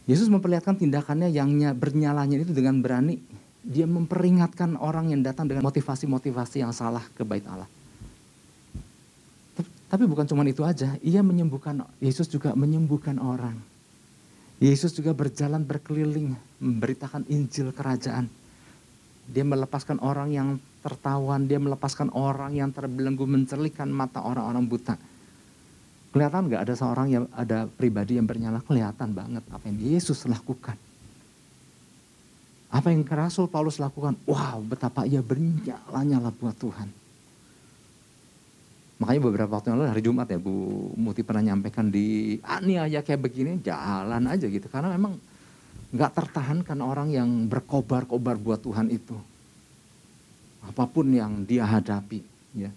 Yesus 0.10 0.28
memperlihatkan 0.28 0.80
tindakannya 0.80 1.30
yang 1.30 1.54
bernyalanya 1.78 2.42
itu 2.42 2.56
dengan 2.56 2.82
berani. 2.82 3.22
Dia 3.64 3.88
memperingatkan 3.88 4.76
orang 4.76 5.16
yang 5.16 5.24
datang 5.24 5.48
dengan 5.48 5.64
motivasi-motivasi 5.64 6.64
yang 6.66 6.76
salah 6.76 7.04
ke 7.16 7.24
bait 7.24 7.46
Allah. 7.48 7.68
Tapi 9.88 10.04
bukan 10.10 10.26
cuma 10.26 10.42
itu 10.44 10.66
aja, 10.66 10.98
ia 11.06 11.22
menyembuhkan, 11.22 11.86
Yesus 12.02 12.26
juga 12.26 12.58
menyembuhkan 12.58 13.22
orang. 13.22 13.56
Yesus 14.58 14.90
juga 14.96 15.14
berjalan 15.14 15.62
berkeliling, 15.62 16.34
memberitakan 16.64 17.28
Injil 17.28 17.76
kerajaan. 17.76 18.32
Dia 19.28 19.44
melepaskan 19.44 20.00
orang 20.00 20.32
yang 20.32 20.50
tertawan, 20.80 21.48
dia 21.48 21.60
melepaskan 21.60 22.12
orang 22.16 22.56
yang 22.56 22.72
terbelenggu, 22.72 23.24
mencerlikan 23.28 23.92
mata 23.92 24.24
orang-orang 24.24 24.64
buta 24.68 24.96
Kelihatan 26.14 26.46
nggak 26.46 26.62
ada 26.70 26.74
seorang 26.78 27.08
yang 27.10 27.26
ada 27.34 27.66
pribadi 27.66 28.22
yang 28.22 28.30
bernyala? 28.30 28.62
Kelihatan 28.62 29.18
banget 29.18 29.42
apa 29.50 29.66
yang 29.66 29.82
Yesus 29.82 30.30
lakukan. 30.30 30.78
Apa 32.70 32.94
yang 32.94 33.02
Rasul 33.02 33.50
Paulus 33.50 33.82
lakukan? 33.82 34.14
Wow, 34.30 34.62
betapa 34.62 35.10
ia 35.10 35.26
bernyala-nyala 35.26 36.30
buat 36.38 36.54
Tuhan. 36.62 36.86
Makanya 39.02 39.22
beberapa 39.26 39.58
waktu 39.58 39.74
yang 39.74 39.78
lalu 39.82 39.90
hari 39.90 40.04
Jumat 40.06 40.30
ya 40.30 40.38
Bu 40.38 40.54
Muti 40.94 41.26
pernah 41.26 41.50
nyampaikan 41.50 41.90
di 41.90 42.38
aniaya 42.46 43.02
kayak 43.02 43.22
begini 43.26 43.58
jalan 43.66 44.30
aja 44.30 44.46
gitu. 44.46 44.70
Karena 44.70 44.94
memang 44.94 45.18
nggak 45.94 46.12
tertahankan 46.18 46.80
orang 46.82 47.14
yang 47.14 47.30
berkobar-kobar 47.46 48.36
buat 48.42 48.60
Tuhan 48.66 48.90
itu. 48.90 49.14
Apa 50.66 50.90
pun 50.90 51.06
yang 51.14 51.46
dia 51.46 51.70
hadapi. 51.70 52.26
ya 52.58 52.74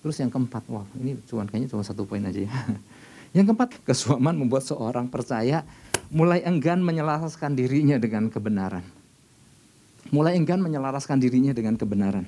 Terus 0.00 0.22
yang 0.22 0.30
keempat, 0.30 0.62
wah 0.70 0.86
ini 0.96 1.18
cuma 1.28 1.44
kayaknya 1.44 1.68
cuma 1.74 1.82
satu 1.84 2.08
poin 2.08 2.22
aja 2.24 2.46
ya. 2.46 2.50
Yang 3.36 3.52
keempat, 3.52 3.82
kesuaman 3.84 4.32
membuat 4.32 4.64
seorang 4.64 5.10
percaya 5.10 5.66
mulai 6.08 6.40
enggan 6.46 6.80
menyelaraskan 6.80 7.52
dirinya 7.52 7.98
dengan 8.00 8.30
kebenaran. 8.32 8.80
Mulai 10.14 10.38
enggan 10.38 10.62
menyelaraskan 10.62 11.20
dirinya 11.20 11.52
dengan 11.52 11.74
kebenaran. 11.76 12.24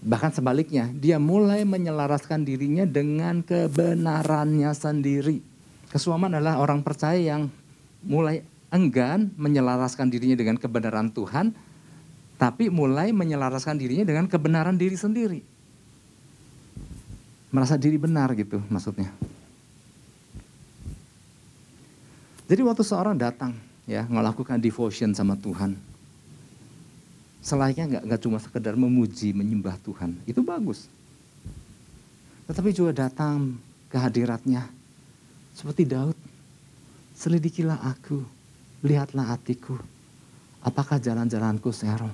Bahkan 0.00 0.32
sebaliknya, 0.40 0.88
dia 0.96 1.20
mulai 1.20 1.62
menyelaraskan 1.68 2.42
dirinya 2.42 2.88
dengan 2.88 3.44
kebenarannya 3.44 4.72
sendiri. 4.72 5.44
Kesuaman 5.92 6.34
adalah 6.34 6.58
orang 6.58 6.80
percaya 6.80 7.20
yang 7.20 7.52
mulai 8.06 8.46
enggan 8.70 9.34
menyelaraskan 9.34 10.06
dirinya 10.08 10.38
dengan 10.38 10.56
kebenaran 10.56 11.10
Tuhan, 11.10 11.52
tapi 12.38 12.70
mulai 12.70 13.10
menyelaraskan 13.10 13.76
dirinya 13.76 14.06
dengan 14.06 14.30
kebenaran 14.30 14.78
diri 14.78 14.94
sendiri. 14.94 15.40
Merasa 17.50 17.74
diri 17.74 17.98
benar 17.98 18.30
gitu 18.38 18.62
maksudnya. 18.70 19.10
Jadi 22.46 22.62
waktu 22.62 22.86
seorang 22.86 23.18
datang 23.18 23.58
ya 23.90 24.06
melakukan 24.06 24.62
devotion 24.62 25.10
sama 25.10 25.34
Tuhan, 25.34 25.74
selainnya 27.46 27.86
nggak 27.86 28.02
nggak 28.10 28.20
cuma 28.26 28.42
sekedar 28.42 28.74
memuji 28.74 29.30
menyembah 29.30 29.78
Tuhan 29.86 30.18
itu 30.26 30.42
bagus 30.42 30.90
tetapi 32.50 32.74
juga 32.74 33.06
datang 33.06 33.54
ke 33.86 33.94
hadiratnya 33.94 34.66
seperti 35.54 35.86
Daud 35.86 36.18
selidikilah 37.16 37.80
aku 37.80 38.20
lihatlah 38.84 39.32
hatiku 39.32 39.80
apakah 40.60 41.00
jalan-jalanku 41.00 41.72
serong 41.72 42.12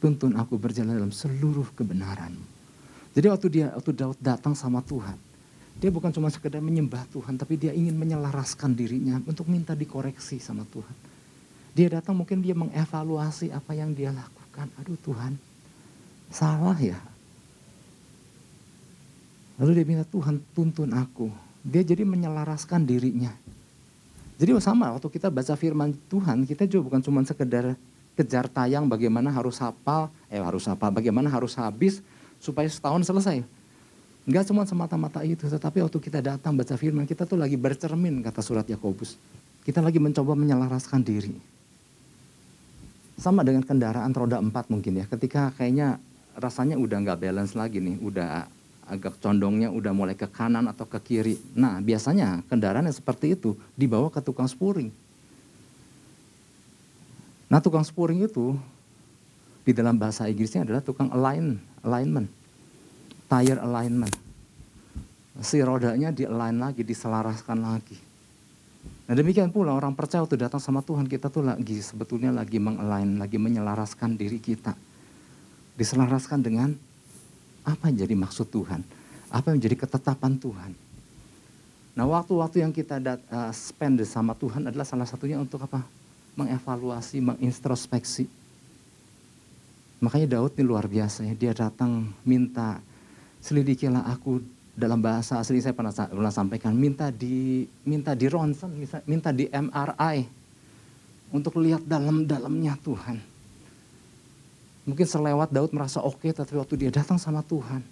tuntun 0.00 0.34
aku 0.40 0.56
berjalan 0.56 0.96
dalam 0.96 1.12
seluruh 1.12 1.68
kebenaran 1.76 2.32
jadi 3.12 3.28
waktu 3.28 3.46
dia 3.52 3.66
waktu 3.76 3.92
Daud 3.92 4.18
datang 4.18 4.56
sama 4.56 4.80
Tuhan 4.80 5.20
dia 5.78 5.92
bukan 5.92 6.10
cuma 6.10 6.32
sekedar 6.32 6.58
menyembah 6.58 7.04
Tuhan 7.12 7.36
tapi 7.36 7.60
dia 7.60 7.76
ingin 7.76 7.94
menyelaraskan 7.94 8.72
dirinya 8.72 9.20
untuk 9.28 9.46
minta 9.46 9.76
dikoreksi 9.76 10.40
sama 10.40 10.64
Tuhan 10.66 10.96
dia 11.78 11.86
datang 11.94 12.18
mungkin 12.18 12.42
dia 12.42 12.58
mengevaluasi 12.58 13.54
apa 13.54 13.70
yang 13.70 13.94
dia 13.94 14.10
lakukan 14.10 14.66
aduh 14.82 14.98
Tuhan, 14.98 15.38
salah 16.26 16.74
ya. 16.74 16.98
Lalu 19.62 19.70
dia 19.78 19.86
minta 19.86 20.02
Tuhan 20.02 20.42
tuntun 20.58 20.90
aku. 20.90 21.30
Dia 21.62 21.86
jadi 21.86 22.02
menyelaraskan 22.02 22.82
dirinya. 22.82 23.30
Jadi 24.38 24.54
sama 24.62 24.94
waktu 24.94 25.10
kita 25.10 25.28
baca 25.34 25.54
firman 25.58 25.98
Tuhan, 26.06 26.46
kita 26.46 26.62
juga 26.70 26.94
bukan 26.94 27.00
cuma 27.02 27.20
sekedar 27.26 27.74
kejar 28.14 28.46
tayang 28.46 28.86
bagaimana 28.86 29.34
harus 29.34 29.58
hafal, 29.58 30.10
eh 30.30 30.38
harus 30.38 30.62
hafal, 30.70 30.94
bagaimana 30.94 31.26
harus 31.26 31.58
habis 31.58 31.98
supaya 32.38 32.70
setahun 32.70 33.02
selesai. 33.02 33.42
Enggak 34.22 34.46
cuma 34.46 34.62
semata-mata 34.62 35.26
itu, 35.26 35.42
tetapi 35.42 35.82
waktu 35.82 35.98
kita 35.98 36.22
datang 36.22 36.54
baca 36.54 36.74
firman, 36.78 37.02
kita 37.02 37.26
tuh 37.26 37.34
lagi 37.34 37.58
bercermin 37.58 38.22
kata 38.22 38.38
surat 38.38 38.66
Yakobus. 38.70 39.18
Kita 39.66 39.82
lagi 39.82 39.98
mencoba 39.98 40.38
menyelaraskan 40.38 41.02
diri 41.02 41.34
sama 43.18 43.42
dengan 43.42 43.66
kendaraan 43.66 44.14
roda 44.14 44.38
empat 44.38 44.70
mungkin 44.70 45.02
ya. 45.02 45.04
Ketika 45.10 45.50
kayaknya 45.58 45.98
rasanya 46.38 46.78
udah 46.78 47.02
nggak 47.02 47.18
balance 47.18 47.58
lagi 47.58 47.82
nih, 47.82 47.98
udah 47.98 48.46
agak 48.88 49.20
condongnya 49.20 49.68
udah 49.68 49.92
mulai 49.92 50.16
ke 50.16 50.24
kanan 50.26 50.66
atau 50.66 50.88
ke 50.88 50.98
kiri. 50.98 51.36
Nah 51.54 51.78
biasanya 51.84 52.42
kendaraan 52.48 52.88
yang 52.88 52.96
seperti 52.96 53.36
itu 53.36 53.54
dibawa 53.76 54.08
ke 54.08 54.24
tukang 54.24 54.48
spuring. 54.48 54.88
Nah 57.48 57.60
tukang 57.60 57.84
spuring 57.84 58.24
itu 58.24 58.56
di 59.68 59.76
dalam 59.76 60.00
bahasa 60.00 60.24
Inggrisnya 60.24 60.64
adalah 60.64 60.80
tukang 60.80 61.12
align, 61.12 61.60
alignment, 61.84 62.28
tire 63.28 63.60
alignment. 63.60 64.12
Si 65.38 65.60
rodanya 65.60 66.10
di 66.10 66.24
align 66.24 66.56
lagi, 66.58 66.82
diselaraskan 66.82 67.60
lagi. 67.60 67.96
Nah 69.08 69.14
demikian 69.16 69.52
pula 69.52 69.72
orang 69.72 69.96
percaya 69.96 70.24
waktu 70.24 70.40
datang 70.40 70.60
sama 70.60 70.84
Tuhan 70.84 71.08
kita 71.08 71.32
tuh 71.32 71.44
lagi 71.44 71.80
sebetulnya 71.80 72.32
lagi 72.32 72.60
mengelain, 72.60 73.16
lagi 73.16 73.36
menyelaraskan 73.36 74.16
diri 74.16 74.40
kita. 74.40 74.76
Diselaraskan 75.76 76.40
dengan 76.42 76.87
apa 77.64 77.90
yang 77.90 78.06
jadi 78.06 78.14
maksud 78.14 78.46
Tuhan, 78.50 78.80
apa 79.30 79.46
yang 79.52 79.58
jadi 79.58 79.76
ketetapan 79.78 80.36
Tuhan. 80.38 80.72
Nah 81.98 82.06
waktu-waktu 82.06 82.62
yang 82.62 82.70
kita 82.70 83.02
uh, 83.02 83.50
spend 83.50 84.02
sama 84.06 84.34
Tuhan 84.38 84.70
adalah 84.70 84.86
salah 84.86 85.06
satunya 85.06 85.38
untuk 85.38 85.58
apa? 85.66 85.82
Mengevaluasi, 86.38 87.18
mengintrospeksi. 87.18 88.30
Makanya 89.98 90.38
Daud 90.38 90.54
ini 90.54 90.62
luar 90.62 90.86
biasa 90.86 91.26
ya, 91.26 91.34
dia 91.34 91.50
datang 91.50 92.06
minta 92.22 92.78
selidikilah 93.42 94.06
aku 94.06 94.38
dalam 94.78 95.02
bahasa 95.02 95.42
asli 95.42 95.58
saya 95.58 95.74
pernah, 95.74 95.90
pernah 95.90 96.30
sampaikan 96.30 96.70
minta 96.70 97.10
di 97.10 97.66
minta 97.82 98.14
di 98.14 98.30
ronsen 98.30 98.70
minta 99.10 99.34
di 99.34 99.50
MRI 99.50 100.22
untuk 101.34 101.58
lihat 101.58 101.82
dalam-dalamnya 101.82 102.78
Tuhan. 102.86 103.18
Mungkin 104.88 105.04
selewat 105.04 105.52
Daud 105.52 105.76
merasa 105.76 106.00
oke, 106.00 106.24
okay, 106.24 106.32
tapi 106.32 106.56
waktu 106.56 106.80
dia 106.80 106.88
datang 106.88 107.20
sama 107.20 107.44
Tuhan, 107.44 107.84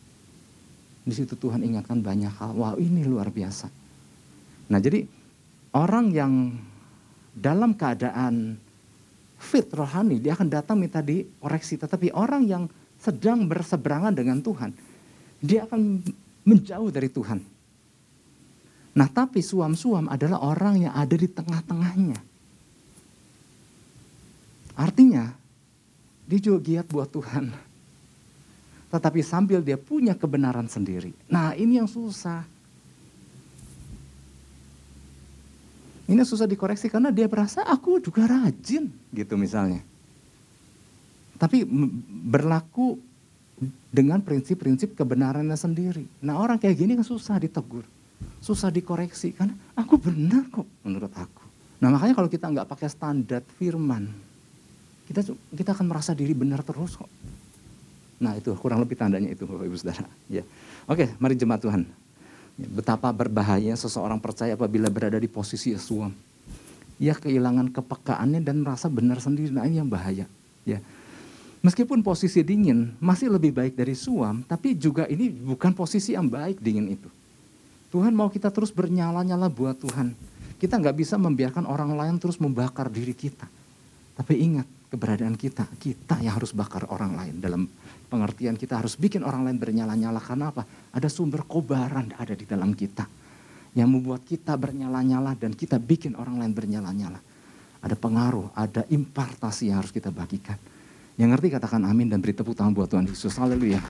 di 1.05 1.13
situ 1.13 1.37
Tuhan 1.37 1.61
ingatkan 1.61 2.01
banyak 2.01 2.33
hal. 2.41 2.57
Wah 2.57 2.73
ini 2.81 3.05
luar 3.05 3.29
biasa. 3.29 3.69
Nah 4.73 4.81
jadi 4.81 5.05
orang 5.77 6.11
yang 6.11 6.33
dalam 7.37 7.77
keadaan 7.77 8.57
fit 9.37 9.69
rohani, 9.77 10.19
dia 10.19 10.33
akan 10.33 10.49
datang 10.49 10.81
minta 10.81 11.05
dikoreksi. 11.05 11.77
Tetapi 11.77 12.17
orang 12.17 12.49
yang 12.49 12.65
sedang 12.97 13.45
berseberangan 13.45 14.17
dengan 14.17 14.41
Tuhan, 14.41 14.73
dia 15.39 15.69
akan 15.69 16.01
menjauh 16.49 16.91
dari 16.91 17.13
Tuhan. 17.13 17.39
Nah 18.97 19.09
tapi 19.13 19.45
suam-suam 19.45 20.09
adalah 20.09 20.41
orang 20.41 20.89
yang 20.89 20.95
ada 20.97 21.13
di 21.13 21.29
tengah-tengahnya. 21.29 22.19
Artinya 24.81 25.46
dia 26.27 26.39
juga 26.43 26.59
giat 26.61 26.87
buat 26.91 27.09
Tuhan. 27.09 27.55
Tetapi 28.91 29.21
sambil 29.23 29.63
dia 29.63 29.79
punya 29.79 30.15
kebenaran 30.15 30.67
sendiri. 30.67 31.15
Nah 31.31 31.55
ini 31.55 31.79
yang 31.79 31.91
susah. 31.91 32.43
Ini 36.07 36.23
susah 36.23 36.47
dikoreksi 36.47 36.87
karena 36.87 37.11
dia 37.11 37.27
merasa 37.27 37.67
aku 37.67 37.99
juga 37.99 38.31
rajin 38.31 38.87
gitu 39.11 39.35
misalnya. 39.35 39.83
Tapi 41.35 41.67
berlaku 42.31 42.95
dengan 43.91 44.23
prinsip-prinsip 44.23 44.95
kebenarannya 44.95 45.59
sendiri. 45.59 46.07
Nah 46.23 46.39
orang 46.39 46.63
kayak 46.63 46.79
gini 46.79 46.95
kan 46.95 47.03
susah 47.03 47.43
ditegur, 47.43 47.83
susah 48.39 48.71
dikoreksi 48.71 49.35
karena 49.35 49.57
aku 49.75 49.99
benar 49.99 50.47
kok 50.47 50.69
menurut 50.87 51.11
aku. 51.11 51.43
Nah 51.83 51.91
makanya 51.91 52.15
kalau 52.15 52.31
kita 52.31 52.47
nggak 52.55 52.69
pakai 52.71 52.89
standar 52.89 53.43
firman, 53.59 54.15
kita 55.07 55.21
kita 55.55 55.71
akan 55.73 55.87
merasa 55.87 56.13
diri 56.13 56.35
benar 56.35 56.67
terus 56.67 56.99
kok. 56.99 57.09
Nah 58.19 58.35
itu 58.35 58.53
kurang 58.59 58.83
lebih 58.83 58.97
tandanya 58.99 59.31
itu 59.31 59.47
Bapak 59.47 59.65
Ibu 59.65 59.77
Saudara. 59.79 60.09
Ya. 60.27 60.43
Oke, 60.89 61.13
mari 61.21 61.39
jemaat 61.39 61.63
Tuhan. 61.63 61.87
Ya, 62.57 62.69
betapa 62.73 63.13
berbahaya 63.13 63.77
seseorang 63.77 64.17
percaya 64.17 64.57
apabila 64.57 64.89
berada 64.89 65.21
di 65.21 65.29
posisi 65.29 65.77
suam. 65.77 66.11
Ia 66.97 67.13
kehilangan 67.13 67.69
kepekaannya 67.77 68.41
dan 68.41 68.65
merasa 68.65 68.89
benar 68.89 69.21
sendiri. 69.21 69.53
Nah 69.53 69.69
ini 69.69 69.79
yang 69.79 69.89
bahaya. 69.89 70.25
Ya. 70.65 70.81
Meskipun 71.61 72.01
posisi 72.01 72.41
dingin 72.47 72.95
masih 73.03 73.29
lebih 73.29 73.53
baik 73.53 73.77
dari 73.77 73.93
suam, 73.93 74.41
tapi 74.47 74.73
juga 74.79 75.05
ini 75.11 75.29
bukan 75.29 75.75
posisi 75.77 76.15
yang 76.17 76.31
baik 76.31 76.63
dingin 76.63 76.95
itu. 76.97 77.11
Tuhan 77.91 78.15
mau 78.15 78.31
kita 78.31 78.49
terus 78.55 78.73
bernyala-nyala 78.73 79.51
buat 79.51 79.77
Tuhan. 79.77 80.15
Kita 80.57 80.81
nggak 80.81 80.97
bisa 80.97 81.21
membiarkan 81.21 81.69
orang 81.69 81.93
lain 81.93 82.17
terus 82.17 82.41
membakar 82.41 82.89
diri 82.89 83.13
kita. 83.13 83.45
Tapi 84.17 84.41
ingat 84.41 84.67
keberadaan 84.87 85.35
kita, 85.35 85.67
kita 85.79 86.23
yang 86.23 86.39
harus 86.39 86.55
bakar 86.55 86.87
orang 86.89 87.19
lain. 87.19 87.35
Dalam 87.43 87.67
pengertian 88.07 88.55
kita 88.55 88.79
harus 88.79 88.95
bikin 88.95 89.27
orang 89.27 89.47
lain 89.47 89.59
bernyala-nyala. 89.59 90.23
Karena 90.23 90.55
apa? 90.55 90.63
Ada 90.95 91.11
sumber 91.11 91.43
kobaran 91.45 92.15
ada 92.15 92.35
di 92.35 92.47
dalam 92.47 92.73
kita. 92.73 93.07
Yang 93.77 93.89
membuat 93.93 94.23
kita 94.25 94.57
bernyala-nyala 94.57 95.37
dan 95.37 95.53
kita 95.53 95.77
bikin 95.77 96.17
orang 96.17 96.41
lain 96.41 96.57
bernyala-nyala. 96.57 97.21
Ada 97.85 97.95
pengaruh, 97.95 98.51
ada 98.57 98.89
impartasi 98.89 99.69
yang 99.69 99.85
harus 99.85 99.93
kita 99.93 100.09
bagikan. 100.09 100.57
Yang 101.17 101.29
ngerti 101.37 101.49
katakan 101.61 101.83
amin 101.85 102.09
dan 102.09 102.21
beri 102.21 102.33
tepuk 102.37 102.57
tangan 102.57 102.73
buat 102.73 102.89
Tuhan 102.89 103.09
Yesus. 103.09 103.37
Haleluya. 103.37 103.81